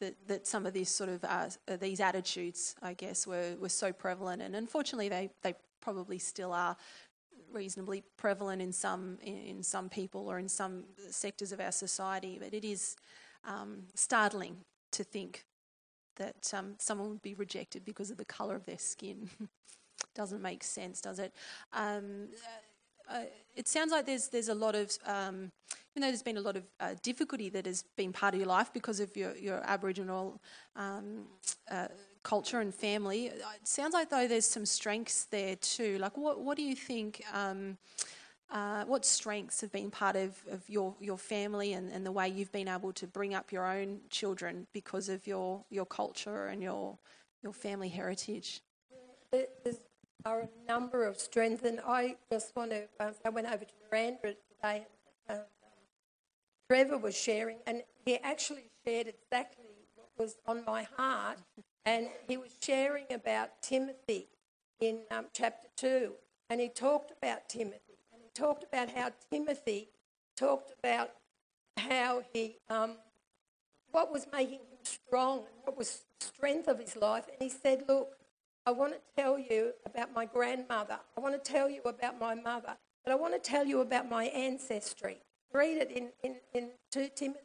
that, 0.00 0.14
that 0.26 0.46
some 0.46 0.66
of 0.66 0.72
these 0.72 0.88
sort 0.88 1.10
of 1.10 1.24
uh, 1.24 1.48
these 1.78 2.00
attitudes, 2.00 2.74
I 2.82 2.94
guess, 2.94 3.26
were, 3.26 3.54
were 3.60 3.68
so 3.68 3.92
prevalent, 3.92 4.40
and 4.42 4.56
unfortunately, 4.56 5.08
they, 5.08 5.30
they 5.42 5.54
probably 5.80 6.18
still 6.18 6.52
are 6.52 6.76
reasonably 7.52 8.02
prevalent 8.16 8.62
in 8.62 8.72
some 8.72 9.18
in 9.22 9.62
some 9.62 9.90
people 9.90 10.26
or 10.26 10.38
in 10.38 10.48
some 10.48 10.84
sectors 11.10 11.52
of 11.52 11.60
our 11.60 11.72
society. 11.72 12.38
But 12.40 12.54
it 12.54 12.64
is 12.64 12.96
um, 13.46 13.84
startling 13.94 14.56
to 14.92 15.04
think 15.04 15.44
that 16.16 16.52
um, 16.54 16.74
someone 16.78 17.08
would 17.10 17.22
be 17.22 17.34
rejected 17.34 17.84
because 17.84 18.10
of 18.10 18.16
the 18.16 18.24
colour 18.24 18.56
of 18.56 18.64
their 18.66 18.78
skin. 18.78 19.28
Doesn't 20.14 20.42
make 20.42 20.64
sense, 20.64 21.00
does 21.00 21.18
it? 21.18 21.32
Um, 21.72 22.28
uh, 23.08 23.24
it 23.54 23.68
sounds 23.68 23.92
like 23.92 24.06
there's 24.06 24.28
there's 24.28 24.48
a 24.48 24.54
lot 24.54 24.74
of 24.74 24.90
um, 25.06 25.50
even 25.92 26.00
though 26.02 26.08
there's 26.08 26.22
been 26.22 26.36
a 26.36 26.40
lot 26.42 26.56
of 26.56 26.64
uh, 26.80 26.94
difficulty 27.02 27.48
that 27.50 27.66
has 27.66 27.84
been 27.96 28.12
part 28.12 28.34
of 28.34 28.40
your 28.40 28.48
life 28.48 28.72
because 28.72 29.00
of 29.00 29.16
your 29.16 29.36
your 29.36 29.62
Aboriginal 29.64 30.40
um, 30.76 31.24
uh, 31.70 31.88
culture 32.22 32.60
and 32.60 32.74
family. 32.74 33.26
It 33.26 33.42
sounds 33.64 33.94
like 33.94 34.10
though 34.10 34.26
there's 34.26 34.46
some 34.46 34.66
strengths 34.66 35.24
there 35.24 35.56
too. 35.56 35.98
Like 35.98 36.16
what 36.16 36.40
what 36.40 36.56
do 36.56 36.62
you 36.62 36.76
think? 36.76 37.22
Um, 37.32 37.78
uh, 38.52 38.84
what 38.84 39.04
strengths 39.04 39.62
have 39.62 39.72
been 39.72 39.90
part 39.90 40.14
of, 40.14 40.36
of 40.50 40.68
your, 40.68 40.94
your 41.00 41.16
family 41.16 41.72
and, 41.72 41.90
and 41.90 42.04
the 42.04 42.12
way 42.12 42.28
you've 42.28 42.52
been 42.52 42.68
able 42.68 42.92
to 42.92 43.06
bring 43.06 43.34
up 43.34 43.50
your 43.50 43.66
own 43.66 44.00
children 44.10 44.66
because 44.72 45.08
of 45.08 45.26
your, 45.26 45.64
your 45.70 45.86
culture 45.86 46.46
and 46.46 46.62
your, 46.62 46.98
your 47.42 47.54
family 47.54 47.88
heritage? 47.88 48.60
There 49.32 49.46
are 50.26 50.40
a 50.42 50.48
number 50.68 51.06
of 51.06 51.18
strengths, 51.18 51.64
and 51.64 51.80
I 51.86 52.16
just 52.30 52.54
want 52.54 52.70
to. 52.72 52.84
Um, 53.00 53.14
I 53.24 53.30
went 53.30 53.46
over 53.46 53.64
to 53.64 53.72
Miranda 53.90 54.34
today, 54.60 54.86
and 55.28 55.38
um, 55.38 55.44
Trevor 56.68 56.98
was 56.98 57.16
sharing, 57.16 57.56
and 57.66 57.82
he 58.04 58.18
actually 58.18 58.64
shared 58.86 59.06
exactly 59.06 59.64
what 59.96 60.08
was 60.18 60.36
on 60.46 60.62
my 60.66 60.86
heart, 60.98 61.38
and 61.86 62.08
he 62.28 62.36
was 62.36 62.50
sharing 62.60 63.06
about 63.10 63.62
Timothy 63.62 64.28
in 64.80 65.00
um, 65.10 65.26
chapter 65.32 65.68
2, 65.76 66.12
and 66.50 66.60
he 66.60 66.68
talked 66.68 67.12
about 67.12 67.48
Timothy, 67.48 67.91
talked 68.34 68.64
about 68.64 68.90
how 68.90 69.10
Timothy 69.30 69.88
talked 70.36 70.72
about 70.78 71.10
how 71.76 72.22
he, 72.32 72.56
um, 72.68 72.96
what 73.90 74.12
was 74.12 74.26
making 74.32 74.60
him 74.60 74.78
strong, 74.82 75.42
what 75.64 75.76
was 75.76 76.02
strength 76.20 76.68
of 76.68 76.78
his 76.78 76.96
life, 76.96 77.24
and 77.28 77.36
he 77.40 77.48
said, 77.48 77.84
look, 77.88 78.16
I 78.64 78.70
want 78.70 78.92
to 78.92 79.00
tell 79.16 79.38
you 79.38 79.72
about 79.84 80.14
my 80.14 80.24
grandmother. 80.24 80.98
I 81.16 81.20
want 81.20 81.42
to 81.42 81.52
tell 81.52 81.68
you 81.68 81.82
about 81.84 82.20
my 82.20 82.34
mother. 82.34 82.76
But 83.04 83.12
I 83.12 83.16
want 83.16 83.34
to 83.34 83.40
tell 83.40 83.66
you 83.66 83.80
about 83.80 84.08
my 84.08 84.26
ancestry. 84.26 85.18
Read 85.52 85.78
it 85.78 85.90
in, 85.90 86.10
in, 86.22 86.36
in 86.54 86.68
2 86.92 87.08
Timothy. 87.16 87.40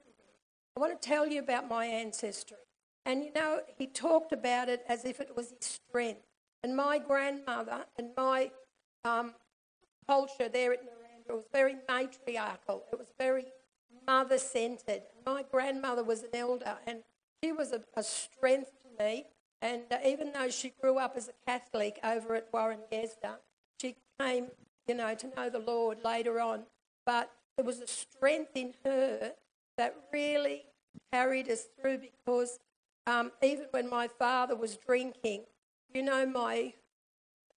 I 0.76 0.80
want 0.80 1.02
to 1.02 1.08
tell 1.08 1.26
you 1.26 1.40
about 1.40 1.68
my 1.68 1.86
ancestry. 1.86 2.58
And 3.06 3.24
you 3.24 3.32
know, 3.34 3.62
he 3.78 3.88
talked 3.88 4.32
about 4.32 4.70
it 4.70 4.84
as 4.88 5.06
if 5.06 5.20
it 5.20 5.36
was 5.36 5.50
his 5.50 5.80
strength. 5.90 6.22
And 6.64 6.76
my 6.76 7.00
grandmother 7.00 7.86
and 7.98 8.10
my 8.16 8.52
um, 9.04 9.34
culture 10.08 10.50
there 10.50 10.74
at 10.74 10.82
Narrandera 10.84 11.36
was 11.36 11.46
very 11.52 11.76
matriarchal. 11.88 12.84
It 12.92 12.98
was 12.98 13.08
very 13.20 13.46
mother 14.08 14.38
centered. 14.38 15.04
My 15.26 15.44
grandmother 15.52 16.04
was 16.04 16.24
an 16.24 16.30
elder, 16.34 16.78
and 16.86 17.00
she 17.44 17.52
was 17.52 17.72
a, 17.72 17.82
a 17.96 18.04
strength 18.04 18.72
to 18.84 19.04
me. 19.04 19.26
And 19.62 19.84
uh, 19.92 19.98
even 20.06 20.32
though 20.34 20.50
she 20.50 20.74
grew 20.82 20.98
up 20.98 21.14
as 21.16 21.30
a 21.30 21.34
Catholic 21.46 22.00
over 22.04 22.36
at 22.36 22.48
Warren 22.54 22.80
Gesda, 22.92 23.38
she 23.82 23.96
came, 24.20 24.48
you 24.88 24.96
know, 24.96 25.16
to 25.16 25.28
know 25.36 25.50
the 25.50 25.60
Lord 25.60 25.98
later 26.04 26.40
on. 26.40 26.64
But 27.06 27.32
there 27.58 27.66
was 27.66 27.80
a 27.80 27.88
strength 27.88 28.52
in 28.56 28.74
her 28.86 29.34
that 29.78 29.96
really 30.14 30.64
carried 31.12 31.50
us 31.50 31.68
through 31.80 32.00
because 32.00 32.60
um, 33.08 33.32
even 33.42 33.66
when 33.72 33.90
my 33.90 34.08
father 34.08 34.56
was 34.56 34.78
drinking, 34.78 35.44
you 35.94 36.04
know, 36.04 36.26
my 36.26 36.74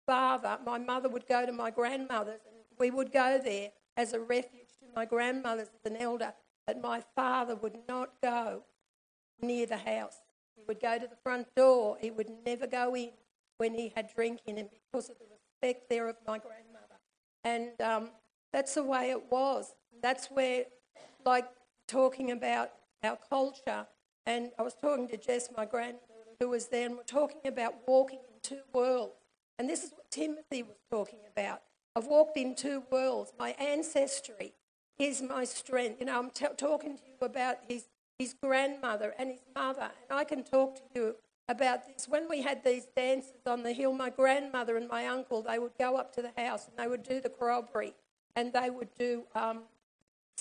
father, 0.10 0.58
my 0.66 0.80
mother 0.80 1.08
would 1.08 1.28
go 1.28 1.46
to 1.46 1.51
my 1.51 1.70
grandmother's 1.70 2.42
and 2.48 2.56
we 2.80 2.89
would 2.89 3.12
go 3.12 3.39
there 3.44 3.70
as 3.96 4.13
a 4.13 4.20
refuge 4.20 4.72
to 4.80 4.88
my 4.96 5.06
grandmother's 5.06 5.68
as 5.68 5.92
an 5.92 5.98
elder, 5.98 6.34
but 6.66 6.82
my 6.82 7.04
father 7.16 7.56
would 7.56 7.78
not 7.88 8.10
go 8.24 8.63
near 9.39 9.68
the 9.68 9.78
house. 9.78 10.18
He 10.56 10.63
would 10.68 10.80
go 10.80 10.98
to 10.98 11.06
the 11.06 11.16
front 11.24 11.54
door. 11.56 11.96
He 12.01 12.10
would 12.10 12.32
never 12.44 12.66
go 12.66 12.96
in 12.96 13.12
when 13.58 13.75
he 13.75 13.94
had 13.96 14.10
drink 14.16 14.39
in 14.48 14.58
him 14.58 14.70
because 14.72 15.12
of 15.12 15.18
the 15.20 15.25
respect 15.32 15.89
there 15.92 16.10
of 16.10 16.16
my 16.25 16.39
grandmother. 16.39 16.98
And 17.44 17.80
um, 17.80 18.10
that's 18.51 18.74
the 18.74 18.84
way 18.84 19.12
it 19.12 19.32
was. 19.32 19.75
That's 20.01 20.28
where, 20.32 20.66
like, 21.24 21.46
talking 21.88 22.32
about 22.32 22.72
our 23.04 23.20
culture, 23.30 23.86
and 24.25 24.51
I 24.58 24.63
was 24.63 24.74
talking 24.74 25.08
to 25.10 25.18
Jess, 25.18 25.50
my 25.56 25.66
granddaughter, 25.66 26.34
who 26.39 26.50
was 26.50 26.68
there, 26.68 26.88
and 26.88 26.98
we're 26.98 27.04
talking 27.04 27.42
about 27.46 27.75
walking 27.88 28.20
in 28.28 28.39
two 28.42 28.62
worlds. 28.74 29.18
And 29.60 29.70
this 29.70 29.84
is 29.84 29.92
what 29.92 30.10
Timothy 30.10 30.63
was 30.63 30.78
talking 30.89 31.20
about. 31.32 31.62
I've 31.94 32.08
walked 32.08 32.38
in 32.38 32.56
two 32.56 32.84
worlds. 32.89 33.34
My 33.38 33.51
ancestry 33.60 34.54
is 34.98 35.22
my 35.22 35.44
strength. 35.44 36.00
You 36.00 36.06
know, 36.06 36.18
I'm 36.18 36.30
t- 36.30 36.46
talking 36.58 36.96
to 36.96 37.04
you 37.04 37.25
about 37.25 37.58
his, 37.68 37.84
his 38.18 38.34
grandmother 38.42 39.13
and 39.20 39.30
his 39.30 39.42
mother, 39.54 39.92
and 40.10 40.18
I 40.18 40.24
can 40.24 40.44
talk 40.44 40.75
to 40.75 40.82
you 40.96 41.16
about 41.50 41.86
this. 41.86 42.08
When 42.08 42.30
we 42.30 42.42
had 42.42 42.63
these 42.63 42.88
dances 42.96 43.34
on 43.46 43.63
the 43.63 43.74
hill, 43.74 43.92
my 43.92 44.10
grandmother 44.10 44.78
and 44.78 44.88
my 44.88 45.08
uncle, 45.08 45.42
they 45.42 45.60
would 45.60 45.78
go 45.78 45.98
up 45.98 46.16
to 46.16 46.22
the 46.22 46.32
house 46.42 46.68
and 46.68 46.78
they 46.78 46.88
would 46.88 47.04
do 47.04 47.20
the 47.20 47.30
corroboree 47.30 47.96
and 48.38 48.54
they 48.54 48.70
would 48.70 48.89
do 48.98 49.24
um, 49.36 49.63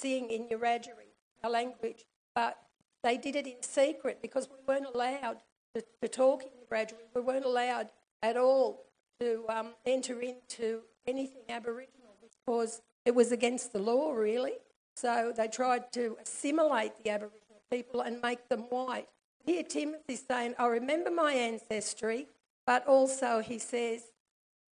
in 0.04 0.46
Wiradjuri, 0.48 1.10
our 1.42 1.50
language, 1.50 2.04
but 2.36 2.58
they 3.02 3.16
did 3.16 3.34
it 3.34 3.46
in 3.48 3.62
secret 3.62 4.20
because 4.22 4.48
we 4.48 4.56
weren't 4.66 4.86
allowed 4.94 5.38
to, 5.74 5.82
to 6.02 6.08
talk 6.08 6.44
in 6.44 6.50
Wiradjuri. 6.70 7.08
We 7.16 7.20
weren't 7.20 7.44
allowed 7.44 7.88
at 8.22 8.36
all 8.36 8.84
to 9.20 9.44
um, 9.48 9.68
enter 9.86 10.20
into 10.20 10.82
anything 11.06 11.42
Aboriginal 11.48 12.14
because 12.20 12.82
it 13.04 13.14
was 13.14 13.32
against 13.32 13.72
the 13.72 13.78
law, 13.78 14.12
really. 14.12 14.54
So 14.94 15.32
they 15.36 15.48
tried 15.48 15.92
to 15.92 16.16
assimilate 16.20 16.92
the 17.02 17.10
Aboriginal 17.10 17.62
people 17.70 18.00
and 18.00 18.20
make 18.20 18.48
them 18.48 18.62
white. 18.70 19.08
Here, 19.44 19.62
Timothy's 19.62 20.24
saying, 20.28 20.54
I 20.58 20.66
remember 20.66 21.10
my 21.10 21.32
ancestry, 21.32 22.28
but 22.66 22.86
also 22.86 23.40
he 23.40 23.58
says, 23.58 24.02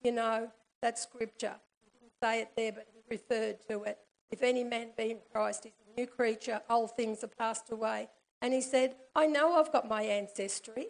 you 0.03 0.12
know, 0.12 0.50
that's 0.83 1.03
scripture. 1.03 1.55
He 1.83 1.91
didn't 1.99 2.12
say 2.23 2.43
it 2.43 2.50
there, 2.57 2.73
but 2.73 2.87
he 2.93 3.00
referred 3.09 3.59
to 3.69 3.85
it. 3.85 3.99
If 4.31 4.43
any 4.43 4.65
man 4.65 4.88
be 4.97 5.12
in 5.12 5.19
Christ, 5.33 5.65
he's 5.65 5.73
a 5.97 6.00
new 6.00 6.07
creature, 6.07 6.61
old 6.69 6.97
things 6.97 7.23
are 7.25 7.29
passed 7.29 7.71
away. 7.71 8.09
And 8.43 8.53
he 8.53 8.61
said, 8.61 8.97
I 9.15 9.26
know 9.26 9.55
I've 9.55 9.73
got 9.73 9.88
my 9.88 10.03
ancestry, 10.03 10.88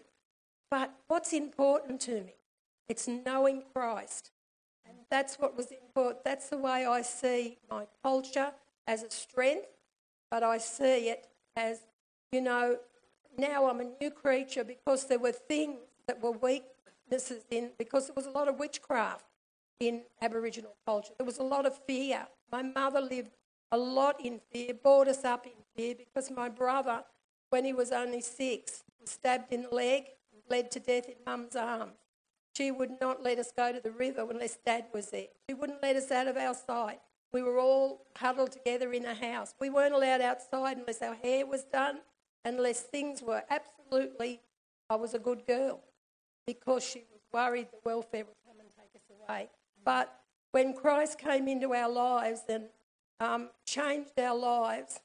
but 0.70 0.92
what's 1.06 1.32
important 1.32 2.00
to 2.02 2.22
me? 2.22 2.34
It's 2.88 3.08
knowing 3.08 3.62
Christ. 3.74 4.30
And 4.86 4.96
that's 5.10 5.36
what 5.36 5.56
was 5.56 5.72
important. 5.72 6.24
That's 6.24 6.48
the 6.48 6.58
way 6.58 6.86
I 6.86 7.02
see 7.02 7.58
my 7.70 7.86
culture 8.02 8.52
as 8.86 9.02
a 9.02 9.10
strength, 9.10 9.66
but 10.30 10.42
I 10.42 10.58
see 10.58 11.08
it 11.08 11.26
as, 11.56 11.80
you 12.30 12.40
know, 12.40 12.78
now 13.36 13.68
I'm 13.68 13.80
a 13.80 13.90
new 14.00 14.10
creature 14.10 14.64
because 14.64 15.06
there 15.06 15.18
were 15.18 15.32
things 15.32 15.78
that 16.06 16.22
were 16.22 16.30
weaknesses 16.30 17.44
in, 17.50 17.70
because 17.78 18.06
there 18.06 18.14
was 18.14 18.26
a 18.26 18.30
lot 18.30 18.48
of 18.48 18.58
witchcraft 18.58 19.24
in 19.80 20.02
Aboriginal 20.22 20.74
culture. 20.86 21.12
There 21.18 21.26
was 21.26 21.38
a 21.38 21.42
lot 21.42 21.66
of 21.66 21.78
fear. 21.86 22.26
My 22.50 22.62
mother 22.62 23.00
lived 23.00 23.32
a 23.72 23.76
lot 23.76 24.24
in 24.24 24.40
fear, 24.52 24.72
brought 24.74 25.08
us 25.08 25.24
up 25.24 25.46
in 25.46 25.52
fear 25.74 25.96
because 25.98 26.30
my 26.30 26.48
brother, 26.48 27.02
when 27.50 27.64
he 27.64 27.72
was 27.72 27.90
only 27.90 28.20
six, 28.20 28.84
was 29.00 29.10
stabbed 29.10 29.52
in 29.52 29.62
the 29.62 29.74
leg, 29.74 30.04
bled 30.48 30.70
to 30.70 30.80
death 30.80 31.08
in 31.08 31.16
mum's 31.26 31.56
arms. 31.56 31.92
She 32.56 32.70
would 32.70 33.00
not 33.02 33.22
let 33.22 33.38
us 33.38 33.52
go 33.54 33.70
to 33.70 33.80
the 33.80 33.90
river 33.90 34.26
unless 34.30 34.56
dad 34.64 34.86
was 34.94 35.10
there. 35.10 35.26
She 35.46 35.54
wouldn't 35.54 35.82
let 35.82 35.94
us 35.94 36.10
out 36.10 36.26
of 36.26 36.38
our 36.38 36.54
sight. 36.54 37.00
We 37.32 37.42
were 37.42 37.58
all 37.58 38.06
huddled 38.16 38.52
together 38.52 38.92
in 38.94 39.04
a 39.04 39.14
house. 39.14 39.54
We 39.60 39.68
weren't 39.68 39.92
allowed 39.92 40.22
outside 40.22 40.78
unless 40.78 41.02
our 41.02 41.16
hair 41.16 41.44
was 41.44 41.64
done, 41.64 41.98
unless 42.46 42.80
things 42.80 43.20
were 43.20 43.42
absolutely, 43.50 44.40
I 44.88 44.94
was 44.96 45.12
a 45.12 45.18
good 45.18 45.46
girl 45.46 45.80
because 46.46 46.82
she 46.82 47.00
was 47.10 47.20
worried 47.30 47.68
the 47.72 47.78
welfare 47.84 48.24
would 48.24 48.36
come 48.46 48.60
and 48.60 48.68
take 48.74 48.94
us 48.94 49.28
away. 49.28 49.50
But 49.84 50.18
when 50.52 50.72
Christ 50.72 51.18
came 51.18 51.48
into 51.48 51.74
our 51.74 51.90
lives 51.90 52.40
and 52.48 52.64
um, 53.20 53.50
changed 53.66 54.18
our 54.18 54.36
lives, 54.36 55.00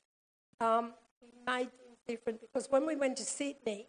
um, 0.61 0.93
he 1.19 1.27
made 1.45 1.69
things 1.71 1.97
different 2.07 2.39
because 2.39 2.71
when 2.71 2.85
we 2.85 2.95
went 2.95 3.17
to 3.17 3.23
Sydney, 3.23 3.87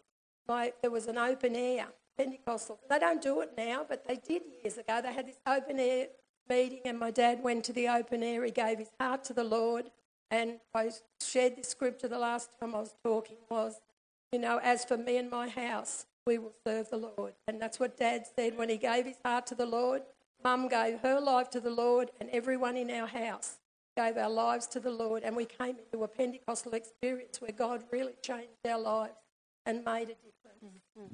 my, 0.49 0.73
there 0.81 0.91
was 0.91 1.07
an 1.07 1.17
open 1.17 1.55
air 1.55 1.87
Pentecostal. 2.17 2.79
They 2.89 2.99
don't 2.99 3.21
do 3.21 3.41
it 3.41 3.51
now, 3.57 3.85
but 3.87 4.07
they 4.07 4.15
did 4.15 4.43
years 4.63 4.77
ago. 4.77 5.01
They 5.01 5.13
had 5.13 5.27
this 5.27 5.39
open 5.47 5.79
air 5.79 6.07
meeting, 6.49 6.81
and 6.85 6.99
my 6.99 7.11
dad 7.11 7.41
went 7.41 7.63
to 7.65 7.73
the 7.73 7.87
open 7.87 8.23
air. 8.23 8.43
He 8.43 8.51
gave 8.51 8.79
his 8.79 8.91
heart 8.99 9.23
to 9.25 9.33
the 9.33 9.43
Lord. 9.43 9.91
And 10.31 10.59
I 10.73 10.91
shared 11.21 11.57
this 11.57 11.69
scripture 11.69 12.07
the 12.07 12.19
last 12.19 12.49
time 12.59 12.73
I 12.73 12.79
was 12.79 12.95
talking 13.03 13.37
was, 13.49 13.81
you 14.31 14.39
know, 14.39 14.59
as 14.63 14.83
for 14.83 14.97
me 14.97 15.17
and 15.17 15.29
my 15.29 15.47
house, 15.47 16.05
we 16.25 16.37
will 16.37 16.53
serve 16.65 16.89
the 16.89 16.97
Lord. 16.97 17.33
And 17.47 17.61
that's 17.61 17.79
what 17.79 17.97
Dad 17.97 18.25
said 18.35 18.57
when 18.57 18.69
he 18.69 18.77
gave 18.77 19.05
his 19.05 19.17
heart 19.23 19.45
to 19.47 19.55
the 19.55 19.65
Lord. 19.65 20.01
Mum 20.43 20.67
gave 20.67 20.99
her 20.99 21.19
life 21.19 21.49
to 21.51 21.59
the 21.59 21.69
Lord, 21.69 22.11
and 22.19 22.29
everyone 22.31 22.77
in 22.77 22.89
our 22.89 23.07
house 23.07 23.57
gave 23.95 24.17
our 24.17 24.29
lives 24.29 24.65
to 24.67 24.79
the 24.79 24.91
Lord. 24.91 25.23
And 25.23 25.35
we 25.35 25.45
came 25.45 25.77
into 25.77 26.03
a 26.03 26.07
Pentecostal 26.07 26.73
experience 26.73 27.39
where 27.39 27.51
God 27.51 27.83
really 27.91 28.13
changed 28.21 28.49
our 28.67 28.79
lives 28.79 29.13
and 29.65 29.85
made 29.85 30.09
a 30.09 30.15
difference. 30.15 30.81
Mm-hmm. 30.97 31.13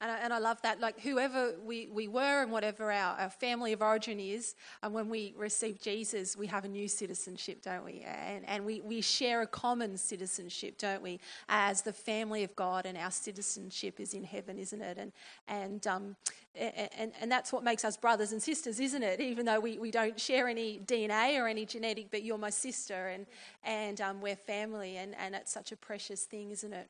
And 0.00 0.10
I, 0.10 0.16
and 0.18 0.32
I 0.32 0.38
love 0.38 0.60
that. 0.62 0.80
Like, 0.80 0.98
whoever 1.00 1.54
we, 1.62 1.88
we 1.92 2.08
were 2.08 2.42
and 2.42 2.50
whatever 2.50 2.90
our, 2.90 3.18
our 3.18 3.28
family 3.28 3.72
of 3.74 3.82
origin 3.82 4.18
is, 4.18 4.54
and 4.82 4.94
when 4.94 5.10
we 5.10 5.34
receive 5.36 5.78
Jesus, 5.80 6.36
we 6.36 6.46
have 6.46 6.64
a 6.64 6.68
new 6.68 6.88
citizenship, 6.88 7.60
don't 7.62 7.84
we? 7.84 8.06
And, 8.06 8.48
and 8.48 8.64
we, 8.64 8.80
we 8.80 9.02
share 9.02 9.42
a 9.42 9.46
common 9.46 9.98
citizenship, 9.98 10.78
don't 10.78 11.02
we, 11.02 11.20
as 11.50 11.82
the 11.82 11.92
family 11.92 12.44
of 12.44 12.56
God, 12.56 12.86
and 12.86 12.96
our 12.96 13.10
citizenship 13.10 14.00
is 14.00 14.14
in 14.14 14.24
heaven, 14.24 14.58
isn't 14.58 14.80
it? 14.80 14.96
And, 14.96 15.12
and, 15.48 15.86
um, 15.86 16.16
and, 16.54 17.12
and 17.20 17.30
that's 17.30 17.52
what 17.52 17.62
makes 17.62 17.84
us 17.84 17.98
brothers 17.98 18.32
and 18.32 18.42
sisters, 18.42 18.80
isn't 18.80 19.02
it? 19.02 19.20
Even 19.20 19.44
though 19.44 19.60
we, 19.60 19.78
we 19.78 19.90
don't 19.90 20.18
share 20.18 20.48
any 20.48 20.78
DNA 20.78 21.38
or 21.38 21.46
any 21.46 21.66
genetic, 21.66 22.10
but 22.10 22.22
you're 22.22 22.38
my 22.38 22.50
sister, 22.50 23.08
and, 23.08 23.26
and 23.64 24.00
um, 24.00 24.22
we're 24.22 24.34
family, 24.34 24.96
and, 24.96 25.14
and 25.18 25.34
it's 25.34 25.52
such 25.52 25.72
a 25.72 25.76
precious 25.76 26.24
thing, 26.24 26.50
isn't 26.52 26.72
it? 26.72 26.88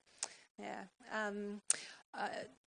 Yeah. 0.60 0.82
Um, 1.12 1.60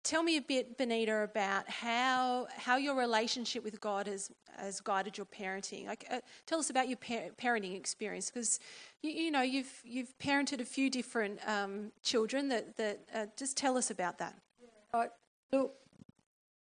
tell 0.02 0.22
me 0.22 0.36
a 0.36 0.40
bit, 0.40 0.76
Benita, 0.76 1.22
about 1.22 1.68
how 1.68 2.46
how 2.56 2.76
your 2.76 2.94
relationship 2.94 3.64
with 3.64 3.80
God 3.80 4.06
has 4.06 4.30
has 4.56 4.80
guided 4.80 5.16
your 5.18 5.26
parenting. 5.26 5.86
Like, 5.86 6.06
uh, 6.10 6.20
tell 6.46 6.58
us 6.58 6.70
about 6.70 6.88
your 6.88 6.98
par- 6.98 7.30
parenting 7.36 7.76
experience, 7.76 8.30
because 8.30 8.60
you, 9.02 9.10
you, 9.10 9.30
know 9.30 9.42
you've 9.42 9.82
you've 9.84 10.16
parented 10.18 10.60
a 10.60 10.64
few 10.64 10.90
different 10.90 11.40
um, 11.48 11.92
children. 12.02 12.48
That 12.48 12.76
that 12.76 13.00
uh, 13.14 13.26
just 13.36 13.56
tell 13.56 13.76
us 13.76 13.90
about 13.90 14.18
that. 14.18 14.34
Look, 15.52 15.74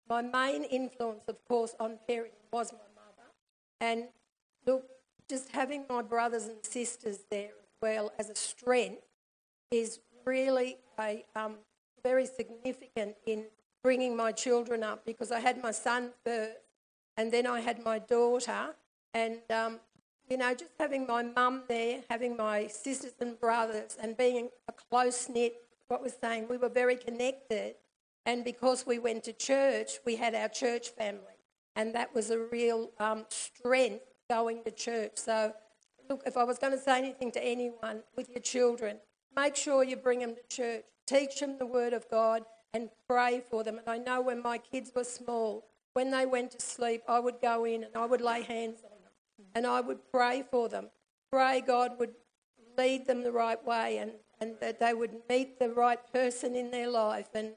my 0.09 0.21
main 0.21 0.63
influence, 0.63 1.23
of 1.27 1.37
course, 1.47 1.75
on 1.79 1.99
parenting 2.09 2.31
was 2.51 2.71
my 2.71 2.79
mother, 2.95 3.29
and 3.79 4.05
look, 4.65 4.83
just 5.29 5.51
having 5.51 5.85
my 5.89 6.01
brothers 6.01 6.45
and 6.45 6.57
sisters 6.63 7.19
there 7.29 7.45
as 7.45 7.69
well 7.81 8.11
as 8.19 8.29
a 8.29 8.35
strength 8.35 9.03
is 9.71 9.99
really 10.25 10.77
a 10.99 11.25
um, 11.35 11.55
very 12.03 12.25
significant 12.25 13.15
in 13.25 13.45
bringing 13.81 14.15
my 14.15 14.31
children 14.31 14.83
up 14.83 15.05
because 15.05 15.31
I 15.31 15.39
had 15.39 15.61
my 15.61 15.71
son 15.71 16.11
first 16.25 16.57
and 17.17 17.31
then 17.31 17.47
I 17.47 17.61
had 17.61 17.83
my 17.83 17.99
daughter. 17.99 18.75
And, 19.13 19.39
um, 19.49 19.79
you 20.29 20.37
know, 20.37 20.53
just 20.53 20.71
having 20.79 21.07
my 21.07 21.23
mum 21.23 21.63
there, 21.67 22.01
having 22.09 22.35
my 22.35 22.67
sisters 22.67 23.13
and 23.19 23.39
brothers, 23.39 23.97
and 24.01 24.17
being 24.17 24.49
a 24.67 24.71
close 24.71 25.29
knit, 25.29 25.55
what 25.87 26.01
was 26.01 26.13
saying, 26.19 26.47
we 26.49 26.57
were 26.57 26.69
very 26.69 26.95
connected. 26.95 27.75
And 28.25 28.43
because 28.43 28.85
we 28.85 28.99
went 28.99 29.23
to 29.25 29.33
church, 29.33 29.99
we 30.05 30.15
had 30.15 30.33
our 30.33 30.49
church 30.49 30.89
family. 30.89 31.21
And 31.75 31.93
that 31.93 32.13
was 32.15 32.31
a 32.31 32.39
real 32.39 32.91
um, 32.99 33.25
strength 33.29 34.05
going 34.29 34.63
to 34.63 34.71
church. 34.71 35.11
So, 35.15 35.53
look, 36.09 36.23
if 36.25 36.37
I 36.37 36.43
was 36.43 36.57
going 36.57 36.73
to 36.73 36.79
say 36.79 36.97
anything 36.97 37.31
to 37.33 37.43
anyone 37.43 38.03
with 38.15 38.29
your 38.29 38.41
children, 38.41 38.97
make 39.35 39.55
sure 39.55 39.83
you 39.83 39.97
bring 39.97 40.19
them 40.19 40.35
to 40.35 40.55
church 40.55 40.85
teach 41.13 41.39
them 41.39 41.57
the 41.59 41.65
Word 41.65 41.93
of 41.93 42.09
God, 42.09 42.43
and 42.73 42.89
pray 43.07 43.41
for 43.49 43.63
them. 43.63 43.77
And 43.77 43.87
I 43.87 43.97
know 43.97 44.21
when 44.21 44.41
my 44.41 44.57
kids 44.57 44.91
were 44.95 45.03
small, 45.03 45.65
when 45.93 46.09
they 46.09 46.25
went 46.25 46.51
to 46.51 46.59
sleep, 46.59 47.03
I 47.07 47.19
would 47.19 47.39
go 47.41 47.65
in 47.65 47.83
and 47.83 47.95
I 47.95 48.05
would 48.05 48.21
lay 48.21 48.41
hands 48.41 48.79
on 48.83 48.97
them 49.03 49.47
and 49.53 49.67
I 49.67 49.79
would 49.79 49.99
pray 50.11 50.43
for 50.49 50.67
them. 50.67 50.89
Pray 51.31 51.61
God 51.61 51.99
would 51.99 52.15
lead 52.77 53.05
them 53.05 53.23
the 53.23 53.31
right 53.31 53.63
way 53.63 53.97
and, 53.99 54.13
and 54.41 54.55
that 54.59 54.79
they 54.79 54.93
would 54.93 55.21
meet 55.29 55.59
the 55.59 55.69
right 55.69 55.99
person 56.11 56.55
in 56.55 56.71
their 56.71 56.89
life 56.89 57.29
and 57.35 57.53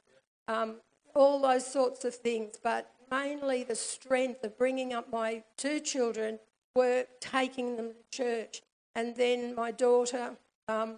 um, 0.48 0.76
all 1.14 1.40
those 1.40 1.66
sorts 1.66 2.04
of 2.04 2.14
things. 2.14 2.56
But 2.62 2.90
mainly 3.10 3.64
the 3.64 3.74
strength 3.74 4.44
of 4.44 4.58
bringing 4.58 4.92
up 4.92 5.10
my 5.10 5.44
two 5.56 5.80
children 5.80 6.38
were 6.74 7.06
taking 7.20 7.76
them 7.76 7.92
to 7.92 8.16
church. 8.16 8.60
And 8.94 9.16
then 9.16 9.54
my 9.54 9.70
daughter 9.70 10.36
um, 10.68 10.96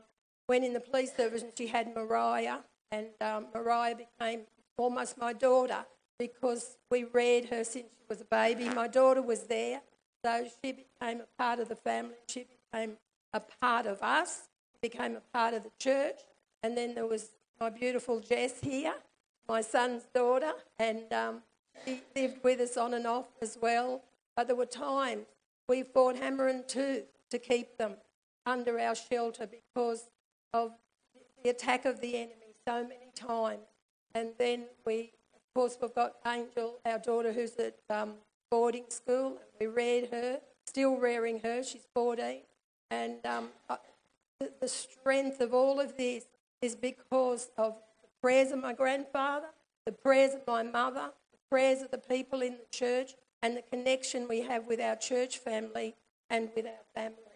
went 0.49 0.65
in 0.65 0.73
the 0.73 0.81
police 0.81 1.15
service 1.15 1.43
and 1.43 1.53
she 1.57 1.67
had 1.67 1.95
Mariah, 1.95 2.59
and 2.91 3.09
um, 3.21 3.47
Mariah 3.55 3.97
became 3.97 4.41
almost 4.77 5.19
my 5.19 5.33
daughter 5.33 5.85
because 6.19 6.77
we 6.91 7.05
reared 7.05 7.47
her 7.47 7.63
since 7.65 7.87
she 7.87 8.05
was 8.09 8.21
a 8.21 8.25
baby. 8.25 8.69
My 8.71 8.89
daughter 8.89 9.23
was 9.23 9.43
there, 9.43 9.83
so 10.25 10.47
she 10.63 10.73
became 10.73 11.21
a 11.21 11.43
part 11.43 11.61
of 11.61 11.69
the 11.69 11.77
family. 11.77 12.15
She 12.29 12.47
became 12.73 12.97
a 13.33 13.41
part 13.41 13.87
of 13.87 14.03
us, 14.03 14.49
became 14.81 15.17
a 15.17 15.23
part 15.33 15.55
of 15.55 15.63
the 15.63 15.71
church. 15.79 16.21
And 16.63 16.77
then 16.77 16.95
there 16.95 17.07
was 17.07 17.31
my 17.61 17.71
beautiful 17.71 18.21
Jess 18.21 18.61
here, 18.61 18.95
my 19.49 19.61
son's 19.61 20.05
daughter, 20.15 20.53
and 20.79 21.13
um, 21.13 21.43
she 21.85 22.01
lived 22.17 22.43
with 22.43 22.61
us 22.61 22.77
on 22.77 22.95
and 22.95 23.07
off 23.07 23.29
as 23.43 23.59
well. 23.61 24.03
But 24.37 24.47
there 24.47 24.57
were 24.57 24.67
times 24.67 25.27
we 25.69 25.83
fought 25.83 26.17
hammer 26.17 26.49
and 26.49 26.67
tooth 26.67 27.05
to 27.31 27.39
keep 27.39 27.77
them 27.77 27.95
under 28.47 28.81
our 28.81 28.95
shelter 28.95 29.47
because 29.47 30.09
of 30.53 30.73
the 31.43 31.51
attack 31.51 31.85
of 31.85 32.01
the 32.01 32.17
enemy 32.17 32.55
so 32.67 32.83
many 32.83 33.11
times. 33.15 33.67
And 34.15 34.31
then 34.39 34.65
we, 34.87 35.13
of 35.35 35.55
course, 35.55 35.77
we've 35.81 35.95
got 35.95 36.17
Angel, 36.27 36.79
our 36.85 36.99
daughter, 36.99 37.33
who's 37.33 37.57
at 37.57 37.77
um, 37.91 38.15
boarding 38.51 38.85
school. 38.89 39.39
We 39.61 39.67
reared 39.67 40.11
her, 40.11 40.41
still 40.67 40.97
rearing 40.97 41.41
her. 41.41 41.63
She's 41.63 41.87
14. 41.95 42.41
And 42.91 43.25
um, 43.27 43.49
the 44.61 44.69
strength 44.69 45.41
of 45.41 45.53
all 45.53 45.81
of 45.81 45.97
this 45.97 46.25
is 46.63 46.75
because 46.75 47.51
of 47.57 47.75
the 48.03 48.09
prayers 48.23 48.51
of 48.51 48.61
my 48.61 48.73
grandfather, 48.73 49.49
the 49.87 49.93
prayers 49.93 50.35
of 50.35 50.41
my 50.47 50.63
mother, 50.63 51.11
the 51.33 51.39
prayers 51.51 51.83
of 51.83 51.91
the 51.91 51.99
people 51.99 52.41
in 52.43 52.53
the 52.53 52.67
church, 52.71 53.13
and 53.43 53.57
the 53.57 53.63
connection 53.63 54.27
we 54.29 54.41
have 54.41 54.67
with 54.67 54.81
our 54.81 54.97
church 54.97 55.39
family 55.39 55.95
and 56.31 56.51
with 56.57 56.67
our 56.67 56.73
family. 56.95 57.28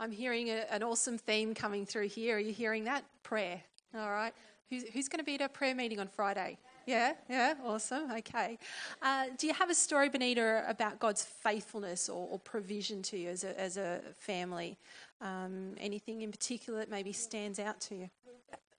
I'm 0.00 0.10
hearing 0.10 0.48
a, 0.48 0.64
an 0.70 0.82
awesome 0.82 1.18
theme 1.18 1.52
coming 1.52 1.84
through 1.84 2.08
here. 2.08 2.36
Are 2.36 2.40
you 2.40 2.54
hearing 2.54 2.84
that? 2.84 3.04
Prayer. 3.22 3.60
All 3.94 4.10
right. 4.10 4.32
Who's, 4.70 4.84
who's 4.94 5.08
going 5.10 5.18
to 5.18 5.24
be 5.24 5.34
at 5.34 5.42
our 5.42 5.48
prayer 5.48 5.74
meeting 5.74 6.00
on 6.00 6.08
Friday? 6.08 6.56
Yeah, 6.86 7.12
yeah, 7.28 7.54
awesome. 7.62 8.10
Okay. 8.10 8.58
Uh, 9.02 9.26
do 9.36 9.46
you 9.46 9.52
have 9.52 9.68
a 9.68 9.74
story, 9.74 10.08
Benita, 10.08 10.64
about 10.66 11.00
God's 11.00 11.22
faithfulness 11.22 12.08
or, 12.08 12.26
or 12.30 12.38
provision 12.38 13.02
to 13.02 13.18
you 13.18 13.28
as 13.28 13.44
a, 13.44 13.60
as 13.60 13.76
a 13.76 14.00
family? 14.18 14.78
Um, 15.20 15.74
anything 15.78 16.22
in 16.22 16.30
particular 16.30 16.78
that 16.78 16.90
maybe 16.90 17.12
stands 17.12 17.58
out 17.58 17.78
to 17.82 17.94
you? 17.94 18.10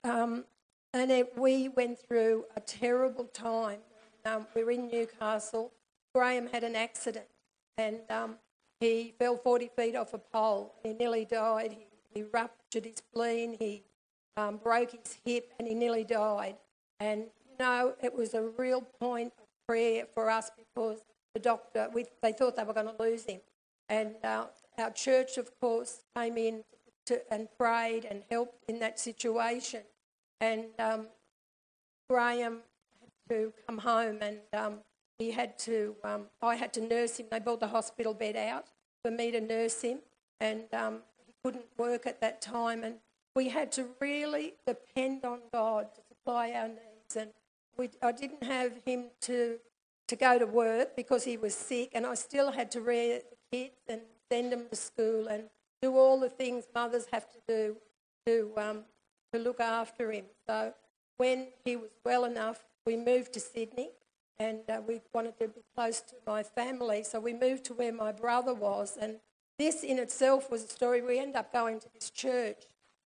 Um, 0.04 0.44
and 0.92 1.12
it, 1.12 1.38
we 1.38 1.70
went 1.70 2.00
through 2.00 2.46
a 2.56 2.62
terrible 2.62 3.26
time. 3.26 3.80
Um, 4.26 4.48
we 4.56 4.64
were 4.64 4.72
in 4.72 4.90
Newcastle. 4.90 5.72
Graham 6.16 6.48
had 6.48 6.64
an 6.64 6.76
accident 6.76 7.28
and 7.78 8.00
um, 8.10 8.36
he 8.82 9.14
fell 9.20 9.38
40 9.38 9.70
feet 9.78 9.96
off 9.96 10.14
a 10.16 10.18
pole. 10.18 10.74
He 10.84 10.94
nearly 10.94 11.24
died. 11.24 11.72
He, 11.72 11.86
he 12.14 12.24
ruptured 12.24 12.86
his 12.86 12.98
spleen. 12.98 13.56
He 13.60 13.84
um, 14.36 14.58
broke 14.58 14.92
his 14.92 15.18
hip 15.24 15.54
and 15.60 15.68
he 15.68 15.76
nearly 15.76 16.04
died. 16.04 16.56
And, 17.00 17.22
you 17.22 17.56
know, 17.60 17.94
it 18.02 18.14
was 18.14 18.34
a 18.34 18.42
real 18.58 18.82
point 18.82 19.34
of 19.38 19.46
prayer 19.68 20.08
for 20.16 20.32
us 20.32 20.50
because 20.58 21.02
the 21.36 21.40
doctor, 21.40 21.90
we, 21.94 22.06
they 22.24 22.34
thought 22.34 22.58
they 22.58 22.64
were 22.64 22.74
going 22.74 22.88
to 22.88 23.02
lose 23.02 23.26
him. 23.26 23.40
And 23.88 24.16
uh, 24.24 24.46
our 24.80 24.92
church, 24.92 25.38
of 25.38 25.52
course, 25.60 26.00
came 26.16 26.38
in 26.38 26.64
to, 27.06 27.22
and 27.32 27.50
prayed 27.60 28.06
and 28.06 28.24
helped 28.32 28.68
in 28.68 28.80
that 28.80 29.00
situation. 29.00 29.82
And 30.40 30.66
um, 30.80 31.08
Graham 32.10 32.62
had 33.00 33.10
to 33.30 33.54
come 33.68 33.78
home 33.78 34.18
and 34.22 34.40
um, 34.54 34.80
he 35.22 35.30
had 35.30 35.60
to, 35.60 35.96
um, 36.04 36.24
I 36.42 36.56
had 36.56 36.74
to 36.74 36.82
nurse 36.82 37.18
him. 37.18 37.28
They 37.30 37.40
built 37.40 37.60
the 37.60 37.68
hospital 37.68 38.16
bed 38.16 38.36
out 38.36 38.66
for 39.04 39.12
me 39.12 39.30
to 39.32 39.40
nurse 39.40 39.80
him, 39.84 40.00
and 40.40 40.64
um, 40.74 41.02
he 41.28 41.34
couldn't 41.44 41.66
work 41.78 42.08
at 42.08 42.20
that 42.22 42.42
time. 42.42 42.84
And 42.84 42.96
we 43.36 43.50
had 43.50 43.72
to 43.74 43.86
really 44.00 44.56
depend 44.66 45.24
on 45.24 45.42
God 45.54 45.94
to 45.94 46.02
supply 46.10 46.54
our 46.54 46.70
needs. 46.70 47.16
And 47.16 47.30
we, 47.78 47.92
I 48.02 48.12
didn't 48.12 48.44
have 48.44 48.74
him 48.84 49.12
to 49.22 49.60
to 50.08 50.16
go 50.18 50.38
to 50.38 50.46
work 50.46 50.96
because 50.98 51.24
he 51.24 51.38
was 51.38 51.54
sick, 51.54 51.92
and 51.94 52.06
I 52.06 52.16
still 52.16 52.52
had 52.52 52.72
to 52.72 52.82
rear 52.82 53.22
the 53.30 53.38
kids 53.58 53.76
and 53.88 54.02
send 54.30 54.52
them 54.52 54.66
to 54.70 54.76
school 54.76 55.28
and 55.28 55.44
do 55.84 55.96
all 55.96 56.20
the 56.20 56.30
things 56.30 56.66
mothers 56.74 57.06
have 57.14 57.28
to 57.30 57.38
do 57.48 57.78
to 58.26 58.52
um, 58.58 58.80
to 59.32 59.40
look 59.40 59.60
after 59.60 60.12
him. 60.12 60.26
So 60.48 60.74
when 61.18 61.50
he 61.64 61.76
was 61.76 61.92
well 62.04 62.26
enough, 62.26 62.66
we 62.88 62.98
moved 62.98 63.34
to 63.34 63.40
Sydney 63.40 63.92
and 64.42 64.60
uh, 64.70 64.82
we 64.88 65.02
wanted 65.14 65.38
to 65.40 65.48
be 65.48 65.62
close 65.76 66.02
to 66.02 66.16
my 66.26 66.42
family. 66.42 67.04
So 67.04 67.20
we 67.20 67.34
moved 67.34 67.64
to 67.66 67.74
where 67.76 67.94
my 67.94 68.12
brother 68.12 68.54
was. 68.54 68.98
And 69.00 69.18
this 69.60 69.84
in 69.84 70.00
itself 70.00 70.50
was 70.50 70.64
a 70.64 70.68
story. 70.68 71.02
We 71.02 71.20
ended 71.20 71.36
up 71.36 71.54
going 71.54 71.80
to 71.80 71.88
this 71.94 72.10
church 72.10 72.64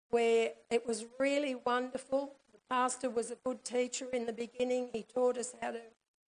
where 0.09 0.51
it 0.71 0.87
was 0.87 1.05
really 1.19 1.55
wonderful. 1.55 2.31
The 2.53 2.59
pastor 2.69 3.09
was 3.09 3.31
a 3.31 3.37
good 3.43 3.65
teacher 3.65 4.07
in 4.13 4.25
the 4.25 4.33
beginning. 4.33 4.89
He 4.93 5.03
taught 5.03 5.37
us 5.37 5.53
how 5.61 5.71
to 5.71 5.81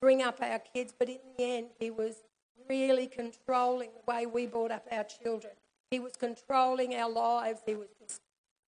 bring 0.02 0.24
up 0.24 0.40
our 0.42 0.60
kids, 0.60 0.94
but 0.98 1.08
in 1.08 1.20
the 1.38 1.44
end, 1.44 1.68
he 1.80 1.92
was 1.92 2.24
really 2.68 3.06
controlling 3.06 3.90
the 3.94 4.12
way 4.12 4.26
we 4.26 4.48
brought 4.48 4.72
up 4.72 4.88
our 4.92 5.04
children. 5.04 5.54
He 5.92 6.00
was 6.00 6.14
controlling 6.16 6.96
our 6.96 7.12
lives. 7.12 7.60
He 7.66 7.76
was 7.76 7.90
just, 8.02 8.22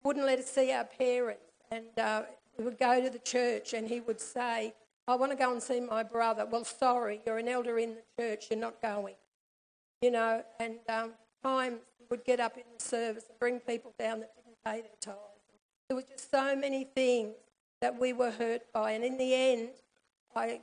wouldn't 0.03 0.25
let 0.25 0.39
us 0.39 0.47
see 0.47 0.73
our 0.73 0.83
parents. 0.83 1.41
And 1.71 1.97
uh, 1.97 2.23
we 2.57 2.65
would 2.65 2.77
go 2.77 3.01
to 3.01 3.09
the 3.09 3.19
church 3.19 3.73
and 3.73 3.87
he 3.87 4.01
would 4.01 4.19
say, 4.19 4.73
I 5.07 5.15
want 5.15 5.31
to 5.31 5.37
go 5.37 5.51
and 5.51 5.61
see 5.61 5.79
my 5.79 6.03
brother. 6.03 6.45
Well, 6.45 6.63
sorry, 6.63 7.21
you're 7.25 7.37
an 7.37 7.47
elder 7.47 7.77
in 7.77 7.95
the 7.95 8.23
church, 8.23 8.45
you're 8.49 8.59
not 8.59 8.81
going. 8.81 9.15
You 10.01 10.11
know, 10.11 10.43
and 10.59 10.75
um, 10.89 11.11
times 11.43 11.79
would 12.09 12.23
get 12.23 12.39
up 12.39 12.57
in 12.57 12.63
the 12.77 12.83
service 12.83 13.25
and 13.29 13.39
bring 13.39 13.59
people 13.59 13.93
down 13.97 14.19
that 14.19 14.31
didn't 14.35 14.57
pay 14.63 14.81
their 14.81 14.97
tithes. 14.99 15.19
There 15.87 15.95
were 15.95 16.03
just 16.03 16.31
so 16.31 16.55
many 16.55 16.83
things 16.83 17.35
that 17.81 17.99
we 17.99 18.13
were 18.13 18.31
hurt 18.31 18.61
by. 18.73 18.91
And 18.91 19.03
in 19.03 19.17
the 19.17 19.33
end, 19.33 19.69
I, 20.35 20.61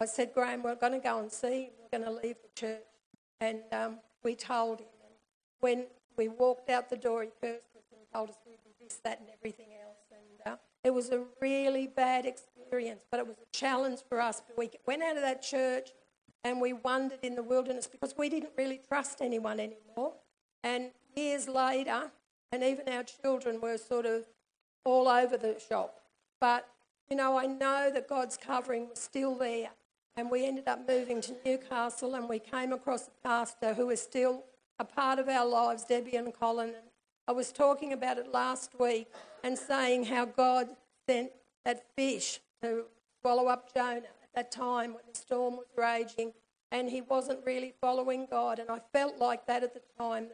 I 0.00 0.06
said, 0.06 0.32
Graham, 0.34 0.62
we're 0.62 0.74
going 0.74 0.92
to 0.92 0.98
go 0.98 1.18
and 1.18 1.30
see 1.30 1.64
him. 1.64 1.70
We're 1.80 1.98
going 1.98 2.10
to 2.10 2.26
leave 2.26 2.36
the 2.42 2.60
church. 2.60 2.82
And 3.40 3.60
um, 3.72 3.98
we 4.24 4.34
told 4.34 4.80
him. 4.80 4.86
And 5.04 5.14
when 5.60 5.86
we 6.16 6.28
walked 6.28 6.70
out 6.70 6.88
the 6.88 6.96
door, 6.96 7.22
he 7.22 7.28
cursed 7.40 7.76
us 7.76 7.84
and 7.92 8.00
told 8.12 8.30
us 8.30 8.36
we'd 8.46 8.58
be 8.64 8.72
this, 8.82 9.00
that, 9.04 9.20
and 9.20 9.28
everything 9.36 9.68
else. 9.82 9.98
And 10.10 10.54
uh, 10.54 10.56
it 10.84 10.94
was 10.94 11.10
a 11.10 11.24
really 11.40 11.86
bad 11.86 12.24
experience, 12.24 12.51
but 13.10 13.20
it 13.20 13.26
was 13.26 13.36
a 13.36 13.56
challenge 13.56 14.00
for 14.08 14.20
us. 14.20 14.42
But 14.46 14.56
We 14.56 14.70
went 14.86 15.02
out 15.02 15.16
of 15.16 15.22
that 15.22 15.42
church 15.42 15.90
and 16.44 16.60
we 16.60 16.72
wandered 16.72 17.18
in 17.22 17.34
the 17.34 17.42
wilderness 17.42 17.86
because 17.86 18.14
we 18.16 18.28
didn't 18.28 18.52
really 18.56 18.80
trust 18.88 19.20
anyone 19.20 19.60
anymore. 19.60 20.14
And 20.64 20.90
years 21.14 21.48
later, 21.48 22.10
and 22.50 22.62
even 22.62 22.88
our 22.88 23.02
children 23.02 23.60
were 23.60 23.76
sort 23.76 24.06
of 24.06 24.24
all 24.84 25.08
over 25.08 25.36
the 25.36 25.60
shop. 25.68 26.00
But, 26.40 26.66
you 27.10 27.16
know, 27.16 27.38
I 27.38 27.46
know 27.46 27.90
that 27.92 28.08
God's 28.08 28.36
covering 28.36 28.88
was 28.88 28.98
still 28.98 29.36
there. 29.36 29.70
And 30.16 30.30
we 30.30 30.46
ended 30.46 30.68
up 30.68 30.86
moving 30.88 31.20
to 31.22 31.34
Newcastle 31.44 32.14
and 32.14 32.28
we 32.28 32.38
came 32.38 32.72
across 32.72 33.08
a 33.08 33.26
pastor 33.26 33.74
who 33.74 33.90
is 33.90 34.02
still 34.02 34.44
a 34.78 34.84
part 34.84 35.18
of 35.18 35.28
our 35.28 35.46
lives, 35.46 35.84
Debbie 35.84 36.16
and 36.16 36.34
Colin. 36.34 36.72
I 37.28 37.32
was 37.32 37.52
talking 37.52 37.92
about 37.92 38.18
it 38.18 38.32
last 38.32 38.72
week 38.78 39.08
and 39.44 39.56
saying 39.56 40.04
how 40.06 40.24
God 40.24 40.68
sent 41.08 41.30
that 41.64 41.84
fish 41.96 42.40
to 42.62 42.84
swallow 43.20 43.48
up 43.48 43.72
Jonah 43.74 43.98
at 43.98 44.34
that 44.34 44.52
time 44.52 44.94
when 44.94 45.02
the 45.12 45.18
storm 45.18 45.56
was 45.56 45.66
raging 45.76 46.32
and 46.70 46.88
he 46.88 47.00
wasn't 47.02 47.44
really 47.44 47.74
following 47.80 48.26
God. 48.30 48.58
And 48.58 48.70
I 48.70 48.80
felt 48.92 49.18
like 49.18 49.46
that 49.46 49.62
at 49.62 49.74
the 49.74 49.82
time 49.98 50.28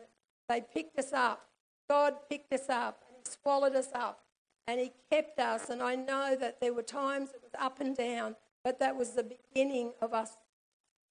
they 0.48 0.60
picked 0.60 0.98
us 0.98 1.12
up. 1.12 1.46
God 1.88 2.14
picked 2.28 2.52
us 2.52 2.68
up 2.68 3.02
and 3.08 3.16
he 3.18 3.30
swallowed 3.42 3.74
us 3.74 3.88
up 3.94 4.20
and 4.66 4.78
he 4.80 4.92
kept 5.10 5.38
us. 5.40 5.68
And 5.68 5.82
I 5.82 5.96
know 5.96 6.36
that 6.38 6.60
there 6.60 6.72
were 6.72 6.82
times 6.82 7.30
it 7.30 7.40
was 7.42 7.52
up 7.58 7.80
and 7.80 7.96
down, 7.96 8.36
but 8.62 8.78
that 8.78 8.96
was 8.96 9.10
the 9.10 9.24
beginning 9.24 9.92
of 10.00 10.12
us 10.12 10.36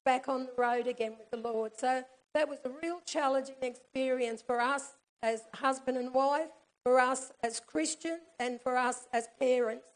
back 0.05 0.29
on 0.29 0.45
the 0.45 0.53
road 0.57 0.87
again 0.87 1.15
with 1.17 1.29
the 1.31 1.37
Lord. 1.37 1.73
So 1.77 2.03
that 2.33 2.47
was 2.47 2.59
a 2.63 2.69
real 2.81 3.01
challenging 3.05 3.55
experience 3.61 4.41
for 4.41 4.61
us 4.61 4.93
as 5.21 5.43
husband 5.55 5.97
and 5.97 6.13
wife, 6.13 6.49
for 6.83 6.99
us 6.99 7.31
as 7.43 7.59
Christians, 7.59 8.21
and 8.39 8.61
for 8.61 8.77
us 8.77 9.07
as 9.11 9.27
parents 9.39 9.87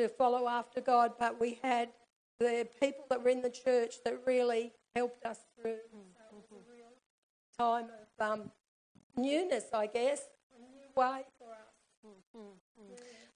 to 0.00 0.08
follow 0.08 0.48
after 0.48 0.80
God. 0.80 1.12
But 1.18 1.40
we 1.40 1.58
had 1.62 1.90
the 2.38 2.66
people 2.80 3.04
that 3.10 3.22
were 3.22 3.30
in 3.30 3.42
the 3.42 3.50
church 3.50 3.96
that 4.04 4.20
really 4.26 4.72
helped 4.94 5.24
us 5.24 5.38
through. 5.60 5.78
So 5.92 6.36
it 6.36 6.52
was 6.52 6.66
a 6.68 6.72
real 6.72 6.92
time 7.58 7.90
of 8.18 8.40
um, 8.40 8.50
newness, 9.16 9.64
I 9.72 9.86
guess, 9.86 10.22
a 10.56 10.60
new 10.60 10.88
way 10.96 11.24
for 11.38 11.50
us. 11.52 11.70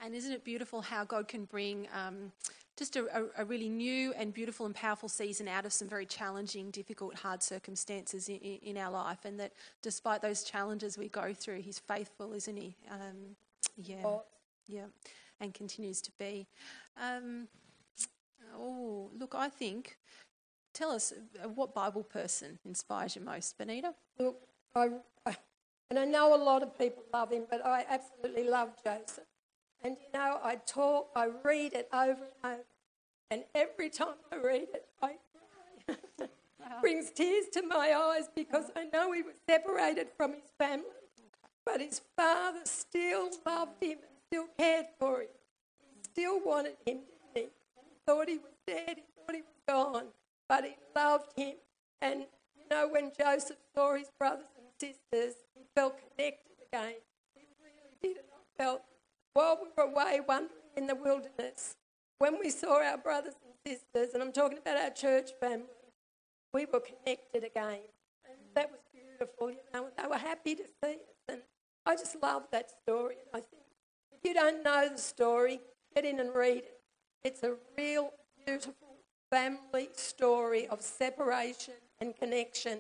And 0.01 0.15
isn't 0.15 0.33
it 0.33 0.45
beautiful 0.45 0.83
how 0.83 1.05
God 1.05 1.29
can 1.29 1.47
bring 1.47 1.89
um, 1.95 2.31
just 2.77 2.97
a, 2.97 3.27
a, 3.39 3.45
really 3.45 3.69
new 3.69 4.13
and 4.15 4.35
beautiful 4.35 4.67
and 4.67 4.75
powerful 4.75 5.09
season 5.09 5.49
out 5.49 5.65
of 5.65 5.73
some 5.73 5.89
very 5.89 6.05
challenging, 6.05 6.71
difficult, 6.71 7.15
hard 7.15 7.43
circumstances 7.43 8.29
in, 8.29 8.37
in, 8.37 8.77
our 8.77 8.91
life. 8.91 9.25
And 9.25 9.39
that 9.41 9.53
despite 9.81 10.21
those 10.21 10.43
challenges 10.43 10.99
we 10.99 11.09
go 11.09 11.33
through, 11.33 11.63
He's 11.63 11.79
faithful, 11.79 12.35
isn't 12.35 12.57
He? 12.57 12.77
Um, 12.91 13.37
yeah, 13.77 14.19
yeah, 14.67 14.87
and 15.45 15.55
continues 15.55 16.01
to 16.03 16.11
be. 16.19 16.47
Um, 17.01 17.49
oh, 18.57 19.11
look, 19.17 19.35
I 19.35 19.49
think. 19.49 19.99
Tell 20.73 20.91
us 20.91 21.13
uh, 21.13 21.49
what 21.49 21.73
Bible 21.73 22.03
person 22.03 22.59
inspires 22.65 23.15
you 23.15 23.23
most, 23.23 23.57
Benita? 23.57 23.95
Look, 24.19 24.41
I, 24.75 24.89
I, 25.25 25.37
and 25.89 26.01
I 26.01 26.05
know 26.05 26.35
a 26.35 26.43
lot 26.43 26.65
of 26.65 26.77
people 26.77 27.05
love 27.13 27.31
him, 27.31 27.45
but 27.49 27.65
I 27.65 27.85
absolutely 27.89 28.49
love 28.49 28.71
Joseph. 28.83 29.25
And 29.85 29.97
you 30.01 30.19
know, 30.19 30.41
I 30.43 30.57
talk, 30.67 31.11
I 31.15 31.29
read 31.45 31.75
it 31.75 31.89
over 31.93 32.27
and 32.43 32.55
over, 32.55 32.65
and 33.31 33.45
every 33.55 33.89
time 33.89 34.17
I 34.33 34.37
read 34.37 34.69
it, 34.75 34.87
I 35.01 35.15
cry. 35.87 36.27
brings 36.81 37.11
tears 37.11 37.47
to 37.53 37.63
my 37.63 37.93
eyes 37.93 38.29
because 38.35 38.71
I 38.75 38.85
know 38.93 39.13
he 39.13 39.23
was 39.23 39.35
separated 39.49 40.09
from 40.17 40.33
his 40.33 40.51
family, 40.59 40.87
but 41.65 41.81
his 41.81 42.01
father 42.17 42.61
still 42.65 43.31
loved 43.47 43.83
him 43.83 43.99
still 44.35 44.49
cared 44.59 44.87
for 44.99 45.21
him. 45.21 45.29
Still 46.03 46.41
wanted 46.45 46.77
him, 46.85 46.99
didn't 46.99 47.35
he? 47.35 47.41
He 47.43 47.97
thought 48.05 48.29
he 48.29 48.39
was 48.39 48.53
dead, 48.67 48.97
he 48.97 49.03
thought 49.17 49.35
he 49.35 49.43
was 49.43 49.61
gone, 49.69 50.07
but 50.49 50.65
he 50.65 50.75
loved 50.95 51.33
him. 51.37 51.55
And 52.03 52.21
you 52.21 52.65
know, 52.71 52.89
when 52.89 53.13
Joseph 53.17 53.59
saw 53.75 53.97
his 53.97 54.11
brothers 54.19 54.47
and 54.59 54.67
sisters, 54.81 55.37
he 55.55 55.63
felt 55.77 55.95
connected 55.99 56.57
again. 56.73 56.95
He 57.35 57.43
really 57.63 57.95
did, 58.03 58.17
and 58.17 58.27
I 58.33 58.63
felt 58.63 58.83
while 59.35 59.59
we 59.63 59.69
were 59.77 59.91
away 59.91 60.21
wandering 60.27 60.51
in 60.77 60.89
the 60.89 60.97
wilderness, 60.97 61.77
when 62.19 62.39
we 62.41 62.51
saw 62.51 62.83
our 62.83 62.99
brothers 62.99 63.35
and 63.45 63.55
sisters, 63.65 64.15
and 64.15 64.23
I'm 64.23 64.33
talking 64.33 64.59
about 64.59 64.77
our 64.77 64.91
church 64.91 65.31
family, 65.41 65.67
we 66.53 66.67
were 66.67 66.81
connected 66.81 67.45
again. 67.45 67.81
And 68.25 68.39
that 68.55 68.71
was 68.71 68.81
beautiful, 68.93 69.51
you 69.51 69.59
know, 69.73 69.89
they 69.97 70.09
were 70.09 70.19
happy 70.19 70.57
to 70.57 70.65
see 70.83 70.95
us. 70.95 70.99
And 71.29 71.39
I 71.87 71.95
just 71.95 72.17
love 72.21 72.45
that 72.53 72.71
story. 72.83 73.17
And 73.33 73.43
I 73.43 73.47
think 73.47 73.64
you 74.25 74.35
don't 74.35 74.65
know 74.65 74.89
the 74.89 74.99
story, 74.99 75.61
get 75.95 76.05
in 76.05 76.21
and 76.21 76.35
read 76.35 76.59
it. 76.59 76.81
It's 77.25 77.43
a 77.43 77.55
real 77.77 78.11
beautiful 78.45 78.75
family 79.31 79.89
story 79.95 80.67
of 80.69 80.81
separation 80.83 81.75
and 82.01 82.15
connection 82.17 82.79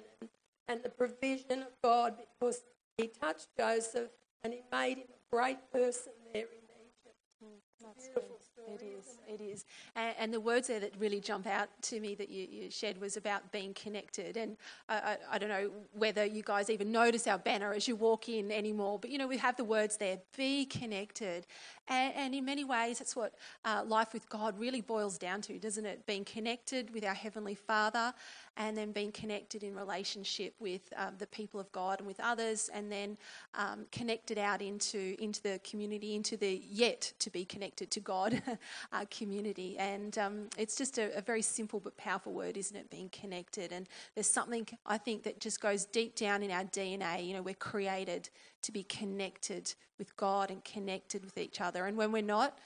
and, 0.68 0.82
the 0.82 0.88
provision 0.88 1.62
of 1.62 1.68
God 1.82 2.14
because 2.38 2.62
he 2.96 3.08
touched 3.08 3.48
Joseph 3.58 4.10
and 4.42 4.52
he 4.52 4.60
made 4.72 4.98
him 4.98 5.06
a 5.08 5.34
great 5.34 5.58
person 5.72 6.12
there 6.32 6.42
in 6.42 6.64
Egypt. 6.80 7.16
Mm, 7.42 7.94
beautiful 7.96 8.22
story. 8.22 8.43
It 8.66 8.82
is, 8.82 9.18
it 9.28 9.40
is. 9.42 9.64
And, 9.94 10.14
and 10.18 10.34
the 10.34 10.40
words 10.40 10.68
there 10.68 10.80
that 10.80 10.92
really 10.98 11.20
jump 11.20 11.46
out 11.46 11.68
to 11.82 12.00
me 12.00 12.14
that 12.14 12.30
you, 12.30 12.46
you 12.50 12.70
shared 12.70 13.00
was 13.00 13.16
about 13.16 13.52
being 13.52 13.74
connected. 13.74 14.36
And 14.36 14.56
I, 14.88 14.94
I, 14.94 15.16
I 15.32 15.38
don't 15.38 15.50
know 15.50 15.70
whether 15.92 16.24
you 16.24 16.42
guys 16.42 16.70
even 16.70 16.90
notice 16.90 17.26
our 17.26 17.38
banner 17.38 17.74
as 17.74 17.86
you 17.86 17.96
walk 17.96 18.28
in 18.28 18.50
anymore, 18.50 18.98
but 18.98 19.10
you 19.10 19.18
know, 19.18 19.26
we 19.26 19.36
have 19.38 19.56
the 19.56 19.64
words 19.64 19.96
there 19.98 20.18
be 20.36 20.64
connected. 20.64 21.46
And, 21.88 22.14
and 22.14 22.34
in 22.34 22.44
many 22.44 22.64
ways, 22.64 22.98
that's 22.98 23.14
what 23.14 23.34
uh, 23.64 23.82
life 23.86 24.14
with 24.14 24.28
God 24.28 24.58
really 24.58 24.80
boils 24.80 25.18
down 25.18 25.42
to, 25.42 25.58
doesn't 25.58 25.84
it? 25.84 26.06
Being 26.06 26.24
connected 26.24 26.92
with 26.94 27.04
our 27.04 27.14
Heavenly 27.14 27.54
Father 27.54 28.14
and 28.56 28.76
then 28.76 28.92
being 28.92 29.12
connected 29.12 29.62
in 29.62 29.74
relationship 29.74 30.54
with 30.60 30.80
um, 30.96 31.14
the 31.18 31.26
people 31.26 31.58
of 31.60 31.70
God 31.72 31.98
and 31.98 32.06
with 32.06 32.20
others, 32.20 32.70
and 32.72 32.90
then 32.90 33.18
um, 33.54 33.84
connected 33.90 34.38
out 34.38 34.62
into, 34.62 35.20
into 35.20 35.42
the 35.42 35.60
community, 35.68 36.14
into 36.14 36.36
the 36.36 36.62
yet 36.70 37.12
to 37.18 37.30
be 37.30 37.44
connected 37.44 37.90
to 37.90 38.00
God 38.00 38.40
uh, 38.92 39.04
community. 39.10 39.76
And 39.78 40.16
um, 40.18 40.48
it's 40.56 40.76
just 40.76 40.98
a, 40.98 41.16
a 41.16 41.20
very 41.20 41.42
simple 41.42 41.80
but 41.80 41.96
powerful 41.96 42.32
word, 42.32 42.56
isn't 42.56 42.76
it? 42.76 42.90
Being 42.90 43.08
connected. 43.10 43.72
And 43.72 43.86
there's 44.14 44.26
something 44.26 44.66
I 44.86 44.98
think 44.98 45.22
that 45.24 45.40
just 45.40 45.60
goes 45.60 45.84
deep 45.84 46.16
down 46.16 46.42
in 46.42 46.50
our 46.50 46.64
DNA. 46.64 47.26
You 47.26 47.34
know, 47.34 47.42
we're 47.42 47.54
created 47.54 48.28
to 48.62 48.72
be 48.72 48.82
connected 48.84 49.74
with 49.98 50.16
God 50.16 50.50
and 50.50 50.64
connected 50.64 51.24
with 51.24 51.38
each 51.38 51.60
other. 51.60 51.86
And 51.86 51.96
when 51.96 52.12
we're 52.12 52.22
not, 52.22 52.58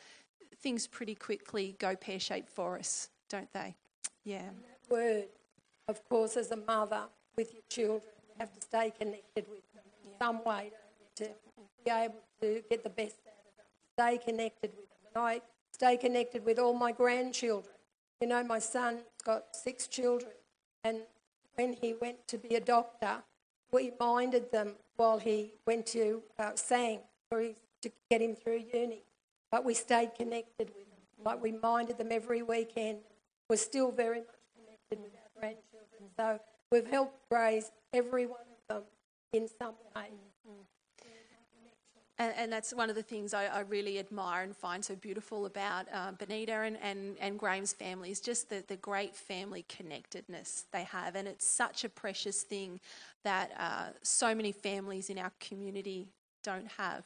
things 0.60 0.86
pretty 0.86 1.14
quickly 1.14 1.76
go 1.78 1.94
pear 1.96 2.18
shaped 2.18 2.50
for 2.50 2.78
us, 2.78 3.08
don't 3.28 3.52
they? 3.52 3.74
Yeah. 4.24 4.50
Word, 4.88 5.26
of 5.88 6.06
course, 6.08 6.36
as 6.36 6.50
a 6.50 6.56
mother 6.56 7.04
with 7.36 7.52
your 7.52 7.62
children, 7.68 8.02
you 8.28 8.34
have 8.38 8.54
to 8.54 8.60
stay 8.60 8.92
connected 8.98 9.46
with 9.48 9.62
them 9.72 9.84
in 10.04 10.10
some 10.18 10.44
way 10.44 10.70
to 11.16 11.28
be 11.84 11.90
able 11.90 12.14
to 12.40 12.62
get 12.68 12.82
the 12.82 12.90
best 12.90 13.16
out 13.26 13.34
of 13.38 13.56
them. 13.56 13.66
Stay 13.94 14.30
connected 14.30 14.70
with 14.76 14.88
them. 14.88 14.98
And 15.14 15.24
I 15.24 15.40
stay 15.78 15.96
connected 15.96 16.44
with 16.44 16.58
all 16.58 16.74
my 16.74 16.90
grandchildren. 16.90 17.74
You 18.20 18.26
know, 18.26 18.42
my 18.42 18.58
son's 18.58 19.02
got 19.24 19.54
six 19.54 19.86
children, 19.86 20.32
and 20.82 20.98
when 21.54 21.72
he 21.72 21.94
went 22.00 22.26
to 22.28 22.36
be 22.36 22.56
a 22.56 22.60
doctor, 22.60 23.22
we 23.70 23.92
minded 24.00 24.50
them 24.50 24.72
while 24.96 25.18
he 25.18 25.52
went 25.66 25.86
to 25.86 26.22
uh, 26.38 26.50
sang 26.56 26.98
for 27.30 27.40
his, 27.40 27.56
to 27.82 27.90
get 28.10 28.20
him 28.20 28.34
through 28.34 28.64
uni. 28.74 29.02
But 29.52 29.64
we 29.64 29.74
stayed 29.74 30.16
connected 30.16 30.68
with 30.74 30.90
them. 30.90 31.24
Like 31.24 31.40
we 31.40 31.52
minded 31.52 31.96
them 31.96 32.08
every 32.10 32.42
weekend. 32.42 32.98
We're 33.48 33.56
still 33.56 33.92
very 33.92 34.18
much 34.18 34.42
connected 34.56 34.98
with 35.00 35.12
our 35.14 35.40
grandchildren. 35.40 36.10
So 36.16 36.40
we've 36.72 36.90
helped 36.90 37.20
raise 37.30 37.70
every 37.92 38.26
one 38.26 38.40
of 38.68 38.82
them 38.82 39.42
in 39.42 39.48
some 39.48 39.74
way. 39.94 40.08
And, 42.18 42.32
and 42.36 42.52
that's 42.52 42.74
one 42.74 42.90
of 42.90 42.96
the 42.96 43.02
things 43.02 43.32
I, 43.32 43.46
I 43.46 43.60
really 43.60 43.98
admire 43.98 44.42
and 44.42 44.56
find 44.56 44.84
so 44.84 44.96
beautiful 44.96 45.46
about 45.46 45.86
uh, 45.92 46.12
Benita 46.12 46.52
and, 46.52 46.76
and, 46.82 47.16
and 47.20 47.38
Graham's 47.38 47.72
family 47.72 48.10
is 48.10 48.20
just 48.20 48.50
the, 48.50 48.64
the 48.66 48.76
great 48.76 49.14
family 49.14 49.64
connectedness 49.68 50.64
they 50.72 50.82
have. 50.84 51.14
And 51.14 51.28
it's 51.28 51.46
such 51.46 51.84
a 51.84 51.88
precious 51.88 52.42
thing 52.42 52.80
that 53.22 53.52
uh, 53.58 53.90
so 54.02 54.34
many 54.34 54.52
families 54.52 55.10
in 55.10 55.18
our 55.18 55.32
community 55.38 56.08
don't 56.42 56.68
have. 56.76 57.04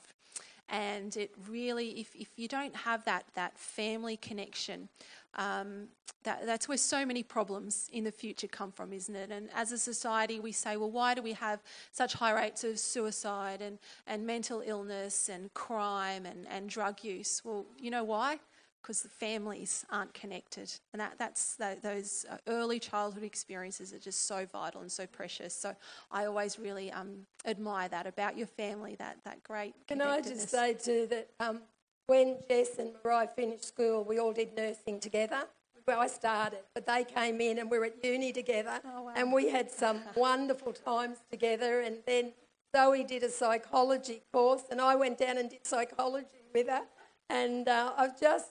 And 0.69 1.17
it 1.17 1.33
really, 1.49 2.01
if, 2.01 2.15
if 2.15 2.29
you 2.37 2.49
don't 2.49 2.75
have 2.75 3.05
that, 3.05 3.25
that 3.35 3.59
family 3.59 4.17
connection, 4.17 4.89
um, 5.35 5.89
that, 6.25 6.47
that's 6.47 6.69
where 6.69 6.79
so 6.79 7.05
many 7.05 7.23
problems 7.23 7.89
in 7.93 8.05
the 8.05 8.13
future 8.13 8.47
come 8.47 8.71
from, 8.71 8.93
isn't 8.93 9.15
it? 9.15 9.31
And 9.31 9.49
as 9.55 9.73
a 9.73 9.79
society, 9.79 10.41
we 10.41 10.53
say, 10.53 10.77
well, 10.77 10.91
why 10.91 11.15
do 11.15 11.23
we 11.23 11.33
have 11.33 11.63
such 11.91 12.15
high 12.15 12.33
rates 12.33 12.65
of 12.65 12.79
suicide 12.79 13.61
and, 13.61 13.79
and 14.07 14.27
mental 14.27 14.63
illness 14.65 15.29
and 15.29 15.53
crime 15.55 16.27
and, 16.27 16.47
and 16.49 16.69
drug 16.69 17.03
use? 17.03 17.43
Well, 17.45 17.67
you 17.79 17.91
know 17.91 18.05
why? 18.05 18.39
Because 18.83 19.03
the 19.03 19.09
families 19.09 19.87
aren't 19.91 20.13
connected. 20.13 20.73
And 20.93 21.01
that, 21.01 21.15
that's 21.17 21.55
that, 21.57 21.83
those 21.83 22.27
uh, 22.29 22.37
early 22.49 22.81
childhood 22.81 23.23
experiences 23.23 23.93
are 23.93 23.99
just 24.01 24.27
so 24.27 24.45
vital 24.45 24.81
and 24.81 24.91
so 24.91 25.07
precious. 25.07 25.55
So 25.55 25.75
I 26.11 26.25
always 26.25 26.59
really 26.59 26.91
um, 26.91 27.27
admire 27.47 27.89
that 27.91 28.07
about 28.09 28.37
your 28.37 28.49
family, 28.49 28.97
that, 28.97 29.19
that 29.25 29.43
great 29.45 29.75
Can 29.87 30.03
I 30.03 30.21
just 30.21 30.49
say 30.49 30.75
too 30.75 31.07
that 31.11 31.29
um, 31.39 31.61
when 32.07 32.39
Jess 32.49 32.79
and 32.79 32.91
Mariah 33.05 33.29
finished 33.37 33.65
school, 33.65 34.03
we 34.05 34.19
all 34.19 34.33
did 34.33 34.57
nursing 34.57 34.99
together. 34.99 35.45
Well, 35.87 36.01
I 36.01 36.07
started, 36.07 36.61
but 36.75 36.87
they 36.87 37.05
came 37.05 37.41
in 37.41 37.59
and 37.59 37.71
we 37.71 37.79
were 37.79 37.87
at 37.87 38.05
uni 38.05 38.33
together, 38.33 38.81
Oh, 38.85 39.03
wow. 39.03 39.13
and 39.17 39.33
we 39.33 39.51
had 39.51 39.71
some 39.71 40.01
wonderful 40.17 40.73
times 40.73 41.19
together. 41.31 41.81
And 41.81 41.99
then 42.07 42.33
Zoe 42.75 43.05
did 43.05 43.23
a 43.25 43.31
psychology 43.31 44.23
course, 44.33 44.63
and 44.71 44.81
I 44.81 44.95
went 44.95 45.19
down 45.19 45.39
and 45.39 45.51
did 45.51 45.67
psychology 45.67 46.43
with 46.55 46.69
her. 46.69 46.83
And 47.29 47.67
uh, 47.69 47.93
I've 47.97 48.19
just, 48.21 48.51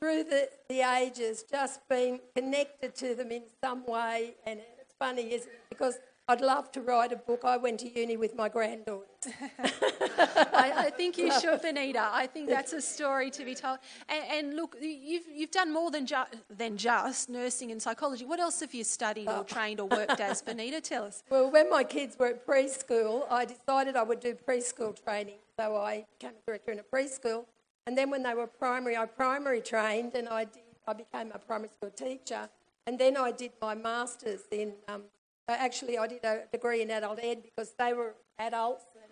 through 0.00 0.24
the, 0.24 0.48
the 0.68 0.80
ages, 0.80 1.44
just 1.50 1.86
been 1.88 2.20
connected 2.34 2.94
to 2.96 3.14
them 3.14 3.30
in 3.32 3.42
some 3.62 3.84
way. 3.86 4.34
And 4.46 4.60
it's 4.80 4.94
funny, 4.98 5.32
isn't 5.32 5.50
it? 5.50 5.60
Because 5.68 5.98
I'd 6.30 6.42
love 6.42 6.70
to 6.72 6.82
write 6.82 7.10
a 7.10 7.16
book. 7.16 7.40
I 7.42 7.56
went 7.56 7.80
to 7.80 7.88
uni 7.88 8.18
with 8.18 8.36
my 8.36 8.50
granddaughters. 8.50 9.08
I, 9.58 10.72
I 10.76 10.90
think 10.90 11.16
you 11.16 11.32
should, 11.40 11.62
Benita. 11.62 12.06
I 12.12 12.26
think 12.26 12.50
that's 12.50 12.74
a 12.74 12.82
story 12.82 13.30
to 13.30 13.46
be 13.46 13.54
told. 13.54 13.78
And, 14.10 14.24
and 14.30 14.56
look, 14.56 14.76
you've 14.78 15.24
you've 15.34 15.50
done 15.50 15.72
more 15.72 15.90
than 15.90 16.04
ju- 16.04 16.30
than 16.50 16.76
just 16.76 17.30
nursing 17.30 17.72
and 17.72 17.80
psychology. 17.80 18.26
What 18.26 18.40
else 18.40 18.60
have 18.60 18.74
you 18.74 18.84
studied 18.84 19.26
or 19.26 19.38
oh. 19.38 19.42
trained 19.44 19.80
or 19.80 19.86
worked 19.86 20.20
as, 20.20 20.42
Benita? 20.42 20.82
Tell 20.82 21.04
us. 21.04 21.22
Well, 21.30 21.50
when 21.50 21.70
my 21.70 21.82
kids 21.82 22.18
were 22.18 22.26
at 22.26 22.46
preschool, 22.46 23.22
I 23.30 23.46
decided 23.46 23.96
I 23.96 24.02
would 24.02 24.20
do 24.20 24.34
preschool 24.34 25.02
training. 25.02 25.38
So 25.58 25.76
I 25.76 26.04
became 26.18 26.36
a 26.36 26.46
director 26.46 26.72
in 26.72 26.78
a 26.78 26.82
preschool. 26.82 27.46
And 27.88 27.96
then 27.96 28.10
when 28.10 28.22
they 28.22 28.34
were 28.34 28.46
primary, 28.46 28.98
I 28.98 29.06
primary 29.06 29.62
trained 29.62 30.12
and 30.14 30.28
I, 30.28 30.44
did, 30.44 30.62
I 30.86 30.92
became 30.92 31.32
a 31.34 31.38
primary 31.38 31.70
school 31.70 31.88
teacher. 31.88 32.46
And 32.86 32.98
then 32.98 33.16
I 33.16 33.30
did 33.32 33.52
my 33.62 33.74
master's 33.74 34.42
in, 34.50 34.74
um, 34.88 35.04
actually, 35.48 35.96
I 35.96 36.06
did 36.06 36.22
a 36.22 36.42
degree 36.52 36.82
in 36.82 36.90
adult 36.90 37.18
ed 37.22 37.42
because 37.42 37.72
they 37.78 37.94
were 37.94 38.14
adults. 38.38 38.84
And 38.94 39.10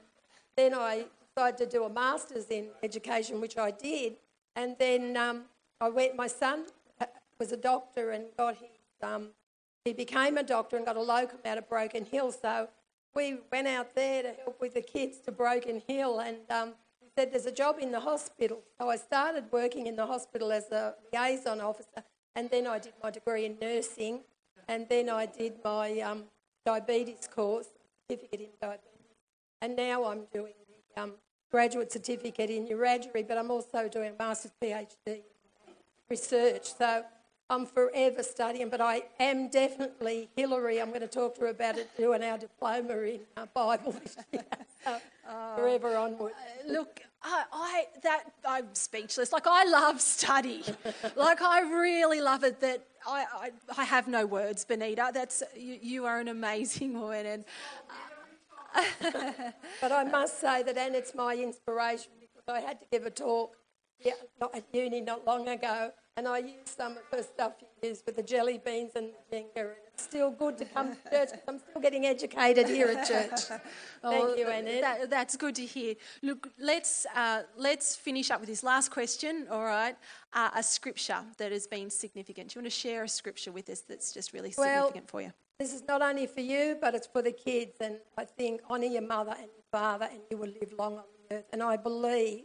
then 0.58 0.74
I 0.78 1.06
decided 1.34 1.56
to 1.56 1.66
do 1.74 1.84
a 1.84 1.88
master's 1.88 2.48
in 2.50 2.66
education, 2.82 3.40
which 3.40 3.56
I 3.56 3.70
did. 3.70 4.16
And 4.56 4.76
then 4.78 5.16
um, 5.16 5.44
I 5.80 5.88
went, 5.88 6.14
my 6.14 6.26
son 6.26 6.66
uh, 7.00 7.06
was 7.40 7.52
a 7.52 7.56
doctor 7.56 8.10
and 8.10 8.26
got 8.36 8.56
his 8.56 8.68
um, 9.02 9.28
he 9.86 9.94
became 9.94 10.36
a 10.36 10.42
doctor 10.42 10.76
and 10.76 10.84
got 10.84 10.98
a 10.98 11.02
locum 11.02 11.38
out 11.46 11.56
of 11.56 11.66
Broken 11.66 12.04
Hill. 12.04 12.30
So 12.30 12.68
we 13.14 13.38
went 13.50 13.68
out 13.68 13.94
there 13.94 14.22
to 14.22 14.32
help 14.42 14.60
with 14.60 14.74
the 14.74 14.82
kids 14.82 15.16
to 15.20 15.32
Broken 15.32 15.80
Hill, 15.88 16.18
and 16.18 16.36
um, 16.50 16.74
said, 17.16 17.32
There's 17.32 17.46
a 17.46 17.52
job 17.52 17.76
in 17.80 17.90
the 17.90 18.00
hospital. 18.00 18.58
So 18.78 18.88
I 18.88 18.96
started 18.96 19.44
working 19.50 19.86
in 19.86 19.96
the 19.96 20.06
hospital 20.06 20.52
as 20.52 20.70
a 20.70 20.94
liaison 21.12 21.60
officer, 21.60 22.02
and 22.34 22.50
then 22.50 22.66
I 22.66 22.78
did 22.78 22.94
my 23.02 23.10
degree 23.10 23.46
in 23.46 23.56
nursing, 23.60 24.20
and 24.68 24.86
then 24.88 25.08
I 25.08 25.26
did 25.26 25.54
my 25.64 26.00
um, 26.00 26.24
diabetes 26.64 27.28
course, 27.32 27.68
certificate 28.08 28.40
in 28.40 28.48
diabetes, 28.60 29.16
and 29.62 29.76
now 29.76 30.04
I'm 30.04 30.24
doing 30.32 30.54
the 30.94 31.02
um, 31.02 31.12
graduate 31.50 31.92
certificate 31.92 32.50
in 32.50 32.66
urology, 32.66 33.26
but 33.26 33.38
I'm 33.38 33.50
also 33.50 33.88
doing 33.88 34.12
a 34.12 34.22
master's 34.22 34.52
PhD 34.62 35.22
research. 36.10 36.74
So 36.74 37.04
I'm 37.48 37.64
forever 37.64 38.22
studying, 38.22 38.68
but 38.70 38.80
I 38.80 39.02
am 39.20 39.48
definitely 39.48 40.28
Hillary. 40.36 40.80
I'm 40.80 40.88
going 40.88 41.00
to 41.00 41.06
talk 41.06 41.36
to 41.36 41.42
her 41.42 41.46
about 41.48 41.78
it, 41.78 41.88
doing 41.96 42.22
our 42.24 42.38
diploma 42.38 42.98
in 43.02 43.20
uh, 43.36 43.46
Bible 43.54 43.92
this 44.02 44.16
year. 44.32 44.44
So 44.84 44.98
forever 45.56 45.96
onward. 45.96 46.32
Look, 46.66 47.00
I, 47.22 47.44
I 47.52 47.84
that 48.02 48.24
I'm 48.44 48.74
speechless. 48.74 49.32
Like 49.32 49.46
I 49.46 49.64
love 49.64 50.00
study. 50.00 50.64
like 51.16 51.40
I 51.40 51.60
really 51.60 52.20
love 52.20 52.42
it. 52.42 52.60
That 52.60 52.84
I, 53.06 53.24
I, 53.32 53.50
I 53.78 53.84
have 53.84 54.08
no 54.08 54.26
words, 54.26 54.64
Benita. 54.64 55.10
That's 55.14 55.42
you, 55.56 55.78
you 55.80 56.04
are 56.04 56.18
an 56.18 56.28
amazing 56.28 56.98
woman, 56.98 57.26
and 57.26 57.44
But 59.80 59.92
I 59.92 60.04
must 60.04 60.40
say 60.40 60.62
that, 60.62 60.76
and 60.76 60.94
it's 60.94 61.14
my 61.14 61.34
inspiration 61.34 62.12
because 62.20 62.44
I 62.48 62.60
had 62.60 62.80
to 62.80 62.86
give 62.90 63.06
a 63.06 63.10
talk 63.10 63.56
yeah, 64.00 64.12
at 64.54 64.64
uni 64.72 65.00
not 65.00 65.24
long 65.26 65.48
ago, 65.48 65.92
and 66.16 66.26
I 66.26 66.38
used 66.38 66.68
some 66.76 66.92
of 66.92 67.02
her 67.12 67.22
stuff 67.22 67.52
she 67.60 67.88
used 67.88 68.04
with 68.06 68.16
the 68.16 68.22
jelly 68.22 68.58
beans 68.64 68.92
and 68.96 69.08
the 69.08 69.36
ginger, 69.36 69.70
and 69.70 69.80
it's 69.92 70.02
still 70.02 70.30
good 70.30 70.56
to 70.58 70.64
come 70.64 70.90
to 70.94 71.10
church 71.10 71.30
'cause 71.30 71.40
I'm 71.48 71.58
still 71.58 71.80
getting 71.80 72.06
educated 72.06 72.68
here 72.68 72.88
at 72.88 73.06
church. 73.06 73.60
Thank 74.02 74.38
you, 74.38 74.48
Annette. 74.48 74.80
That, 74.82 75.10
that's 75.10 75.36
good 75.36 75.54
to 75.56 75.64
hear. 75.64 75.94
Look, 76.22 76.48
let's 76.58 77.06
uh, 77.14 77.42
let's 77.56 77.96
finish 77.96 78.30
up 78.30 78.40
with 78.40 78.48
this 78.48 78.62
last 78.62 78.90
question. 78.90 79.46
All 79.50 79.64
right, 79.64 79.96
uh, 80.32 80.50
a 80.54 80.62
scripture 80.62 81.20
that 81.38 81.52
has 81.52 81.66
been 81.66 81.90
significant. 81.90 82.48
Do 82.50 82.58
you 82.58 82.62
want 82.62 82.72
to 82.72 82.78
share 82.78 83.04
a 83.04 83.08
scripture 83.08 83.52
with 83.52 83.68
us 83.70 83.80
that's 83.80 84.12
just 84.12 84.32
really 84.32 84.54
Well, 84.56 84.86
significant 84.86 85.10
for 85.10 85.20
you? 85.22 85.32
This 85.58 85.72
is 85.72 85.82
not 85.88 86.02
only 86.02 86.26
for 86.26 86.40
you, 86.42 86.76
but 86.80 86.94
it's 86.94 87.06
for 87.06 87.22
the 87.22 87.32
kids. 87.32 87.76
And 87.80 87.96
I 88.18 88.24
think 88.24 88.60
honour 88.70 88.86
your 88.86 89.02
mother 89.02 89.32
and 89.32 89.46
your 89.46 89.64
father, 89.72 90.08
and 90.10 90.20
you 90.30 90.36
will 90.36 90.52
live 90.60 90.72
long 90.78 90.98
on 90.98 91.04
the 91.28 91.36
earth. 91.36 91.44
And 91.52 91.62
I 91.62 91.76
believe 91.76 92.44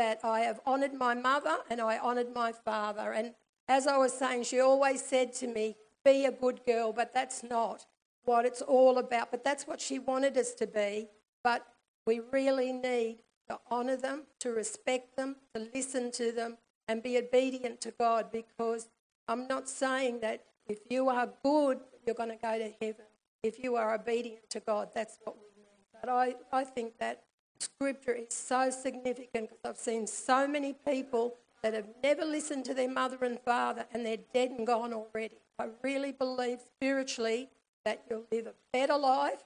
that 0.00 0.20
I 0.24 0.40
have 0.40 0.60
honoured 0.66 0.94
my 0.94 1.14
mother 1.14 1.58
and 1.68 1.78
I 1.78 1.98
honoured 1.98 2.34
my 2.34 2.52
father. 2.52 3.12
And 3.12 3.34
as 3.68 3.86
I 3.86 3.98
was 3.98 4.14
saying, 4.14 4.44
she 4.44 4.58
always 4.58 5.04
said 5.04 5.34
to 5.34 5.46
me, 5.46 5.76
Be 6.06 6.24
a 6.24 6.32
good 6.32 6.62
girl, 6.64 6.94
but 6.94 7.12
that's 7.12 7.42
not 7.42 7.84
what 8.24 8.46
it's 8.46 8.62
all 8.62 8.96
about. 8.96 9.30
But 9.30 9.44
that's 9.44 9.66
what 9.66 9.78
she 9.78 9.98
wanted 9.98 10.38
us 10.38 10.54
to 10.54 10.66
be. 10.66 11.08
But 11.44 11.66
we 12.06 12.22
really 12.32 12.72
need 12.72 13.18
to 13.50 13.58
honour 13.70 13.96
them, 13.96 14.22
to 14.38 14.52
respect 14.52 15.18
them, 15.18 15.36
to 15.54 15.68
listen 15.74 16.10
to 16.12 16.32
them, 16.32 16.56
and 16.88 17.02
be 17.02 17.18
obedient 17.18 17.82
to 17.82 17.90
God 17.90 18.32
because 18.32 18.88
I'm 19.28 19.46
not 19.48 19.68
saying 19.68 20.20
that 20.20 20.44
if 20.66 20.78
you 20.88 21.10
are 21.10 21.28
good, 21.44 21.80
you're 22.06 22.14
going 22.14 22.30
to 22.30 22.36
go 22.36 22.56
to 22.58 22.72
heaven. 22.80 23.04
If 23.42 23.62
you 23.62 23.76
are 23.76 23.94
obedient 23.94 24.48
to 24.48 24.60
God, 24.60 24.88
that's 24.94 25.18
what 25.24 25.36
we 25.36 25.48
need. 25.60 26.00
But 26.00 26.08
I, 26.08 26.36
I 26.50 26.64
think 26.64 26.98
that 27.00 27.24
scripture 27.60 28.12
is 28.12 28.34
so 28.34 28.70
significant 28.70 29.50
because 29.50 29.64
I've 29.64 29.76
seen 29.76 30.06
so 30.06 30.48
many 30.48 30.74
people 30.86 31.34
that 31.62 31.74
have 31.74 31.86
never 32.02 32.24
listened 32.24 32.64
to 32.66 32.74
their 32.74 32.90
mother 32.90 33.18
and 33.22 33.38
father 33.40 33.84
and 33.92 34.04
they're 34.04 34.18
dead 34.32 34.50
and 34.50 34.66
gone 34.66 34.92
already. 34.92 35.36
I 35.58 35.68
really 35.82 36.12
believe 36.12 36.60
spiritually 36.76 37.48
that 37.84 38.02
you'll 38.08 38.24
live 38.32 38.46
a 38.46 38.54
better 38.72 38.96
life, 38.96 39.44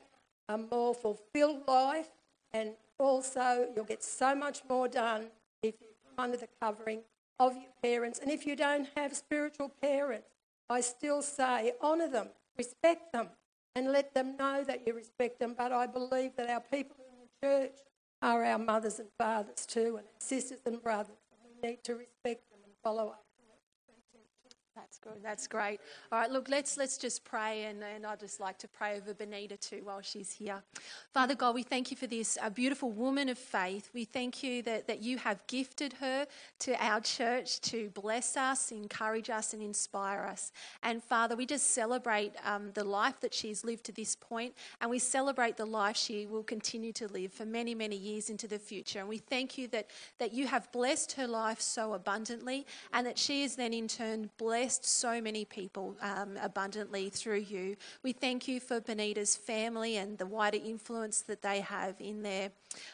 a 0.48 0.58
more 0.58 0.94
fulfilled 0.94 1.62
life, 1.66 2.08
and 2.52 2.70
also 2.98 3.68
you'll 3.74 3.84
get 3.84 4.02
so 4.02 4.34
much 4.34 4.62
more 4.68 4.88
done 4.88 5.26
if 5.62 5.74
you 5.80 5.88
come 6.04 6.24
under 6.24 6.36
the 6.36 6.48
covering 6.60 7.00
of 7.40 7.54
your 7.54 7.72
parents. 7.82 8.20
And 8.20 8.30
if 8.30 8.46
you 8.46 8.54
don't 8.54 8.88
have 8.96 9.14
spiritual 9.16 9.72
parents, 9.82 10.28
I 10.70 10.80
still 10.80 11.20
say 11.20 11.72
honour 11.82 12.08
them, 12.08 12.28
respect 12.56 13.12
them, 13.12 13.28
and 13.74 13.90
let 13.90 14.14
them 14.14 14.36
know 14.36 14.62
that 14.64 14.86
you 14.86 14.94
respect 14.94 15.40
them. 15.40 15.54
But 15.58 15.72
I 15.72 15.86
believe 15.86 16.36
that 16.36 16.48
our 16.48 16.60
people 16.60 16.96
in 16.98 17.26
the 17.26 17.46
church 17.46 17.78
are 18.24 18.42
our 18.42 18.58
mothers 18.58 18.98
and 18.98 19.08
fathers 19.18 19.66
too, 19.66 19.96
and 19.98 20.06
sisters 20.18 20.60
and 20.64 20.82
brothers. 20.82 21.16
And 21.30 21.62
we 21.62 21.68
need 21.68 21.84
to 21.84 21.94
respect 21.94 22.50
them 22.50 22.60
and 22.64 22.72
follow 22.82 23.08
up. 23.08 23.23
That's 24.94 25.14
good. 25.14 25.22
That's 25.24 25.46
great. 25.48 25.80
All 26.12 26.20
right, 26.20 26.30
look, 26.30 26.48
let's 26.48 26.76
let's 26.76 26.98
just 26.98 27.24
pray, 27.24 27.64
and, 27.64 27.82
and 27.82 28.06
I'd 28.06 28.20
just 28.20 28.38
like 28.38 28.58
to 28.58 28.68
pray 28.68 28.96
over 28.96 29.12
Benita 29.12 29.56
too 29.56 29.80
while 29.82 30.00
she's 30.02 30.30
here. 30.30 30.62
Father 31.12 31.34
God, 31.34 31.54
we 31.54 31.62
thank 31.62 31.90
you 31.90 31.96
for 31.96 32.06
this 32.06 32.38
a 32.40 32.50
beautiful 32.50 32.92
woman 32.92 33.28
of 33.28 33.38
faith. 33.38 33.90
We 33.92 34.04
thank 34.04 34.42
you 34.42 34.62
that, 34.62 34.86
that 34.86 35.02
you 35.02 35.18
have 35.18 35.44
gifted 35.48 35.94
her 35.94 36.26
to 36.60 36.84
our 36.84 37.00
church 37.00 37.60
to 37.62 37.88
bless 37.90 38.36
us, 38.36 38.70
encourage 38.70 39.30
us, 39.30 39.52
and 39.52 39.62
inspire 39.62 40.20
us. 40.20 40.52
And 40.82 41.02
Father, 41.02 41.34
we 41.34 41.46
just 41.46 41.72
celebrate 41.72 42.32
um, 42.44 42.70
the 42.74 42.84
life 42.84 43.18
that 43.20 43.34
she's 43.34 43.64
lived 43.64 43.84
to 43.84 43.92
this 43.92 44.14
point, 44.14 44.54
and 44.80 44.90
we 44.90 45.00
celebrate 45.00 45.56
the 45.56 45.66
life 45.66 45.96
she 45.96 46.26
will 46.26 46.44
continue 46.44 46.92
to 46.92 47.08
live 47.08 47.32
for 47.32 47.46
many, 47.46 47.74
many 47.74 47.96
years 47.96 48.30
into 48.30 48.46
the 48.46 48.58
future. 48.58 49.00
And 49.00 49.08
we 49.08 49.18
thank 49.18 49.58
you 49.58 49.66
that 49.68 49.90
that 50.18 50.32
you 50.32 50.46
have 50.46 50.70
blessed 50.70 51.12
her 51.12 51.26
life 51.26 51.60
so 51.60 51.94
abundantly, 51.94 52.64
and 52.92 53.04
that 53.06 53.18
she 53.18 53.42
is 53.42 53.56
then 53.56 53.72
in 53.74 53.88
turn 53.88 54.30
so 54.84 55.20
many 55.20 55.44
people 55.44 55.96
um, 56.00 56.36
abundantly 56.42 57.10
through 57.10 57.40
you. 57.40 57.76
We 58.02 58.12
thank 58.12 58.48
you 58.48 58.60
for 58.60 58.80
Benita's 58.80 59.36
family 59.36 59.96
and 59.96 60.18
the 60.18 60.26
wider 60.26 60.58
influence 60.64 61.22
that 61.22 61.42
they 61.42 61.60
have 61.60 62.00
in 62.00 62.22
their 62.22 62.50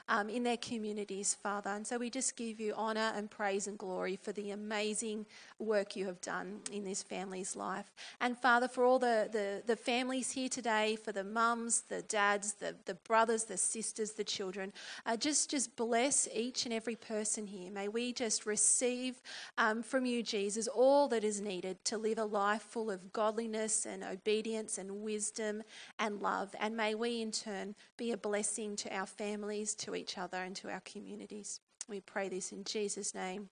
um, 0.08 0.28
in 0.28 0.42
their 0.42 0.56
communities, 0.56 1.34
Father. 1.34 1.70
And 1.70 1.86
so 1.86 1.98
we 1.98 2.10
just 2.10 2.36
give 2.36 2.60
you 2.60 2.74
honour 2.74 3.12
and 3.16 3.30
praise 3.30 3.66
and 3.66 3.78
glory 3.78 4.16
for 4.16 4.32
the 4.32 4.50
amazing 4.50 5.26
work 5.58 5.96
you 5.96 6.06
have 6.06 6.20
done 6.20 6.60
in 6.72 6.84
this 6.84 7.02
family's 7.02 7.56
life. 7.56 7.92
And 8.20 8.36
Father, 8.36 8.68
for 8.68 8.84
all 8.84 8.98
the, 8.98 9.28
the, 9.32 9.62
the 9.66 9.76
families 9.76 10.30
here 10.30 10.48
today, 10.48 10.96
for 10.96 11.12
the 11.12 11.24
mums, 11.24 11.82
the 11.88 12.02
dads, 12.02 12.54
the, 12.54 12.74
the 12.84 12.94
brothers, 12.94 13.44
the 13.44 13.56
sisters, 13.56 14.12
the 14.12 14.24
children, 14.24 14.72
uh, 15.06 15.16
just, 15.16 15.50
just 15.50 15.74
bless 15.76 16.28
each 16.34 16.64
and 16.64 16.74
every 16.74 16.96
person 16.96 17.46
here. 17.46 17.70
May 17.70 17.88
we 17.88 18.12
just 18.12 18.46
receive 18.46 19.20
um, 19.58 19.82
from 19.82 20.06
you, 20.06 20.22
Jesus, 20.22 20.68
all 20.68 21.08
that 21.08 21.24
is 21.24 21.40
needed 21.40 21.79
to 21.84 21.98
live 21.98 22.18
a 22.18 22.24
life 22.24 22.62
full 22.62 22.90
of 22.90 23.12
godliness 23.12 23.86
and 23.86 24.04
obedience 24.04 24.78
and 24.78 25.02
wisdom 25.02 25.62
and 25.98 26.20
love. 26.20 26.54
And 26.60 26.76
may 26.76 26.94
we 26.94 27.22
in 27.22 27.32
turn 27.32 27.74
be 27.96 28.12
a 28.12 28.16
blessing 28.16 28.76
to 28.76 28.94
our 28.94 29.06
families, 29.06 29.74
to 29.76 29.94
each 29.94 30.18
other, 30.18 30.38
and 30.38 30.54
to 30.56 30.70
our 30.70 30.80
communities. 30.80 31.60
We 31.88 32.00
pray 32.00 32.28
this 32.28 32.52
in 32.52 32.64
Jesus' 32.64 33.14
name. 33.14 33.48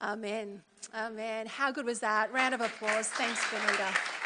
Amen. 0.00 0.62
Amen. 0.94 1.46
How 1.46 1.70
good 1.70 1.86
was 1.86 2.00
that? 2.00 2.32
Round 2.32 2.54
of 2.54 2.60
applause. 2.60 3.08
Thanks, 3.08 3.42
Benita. 3.50 4.21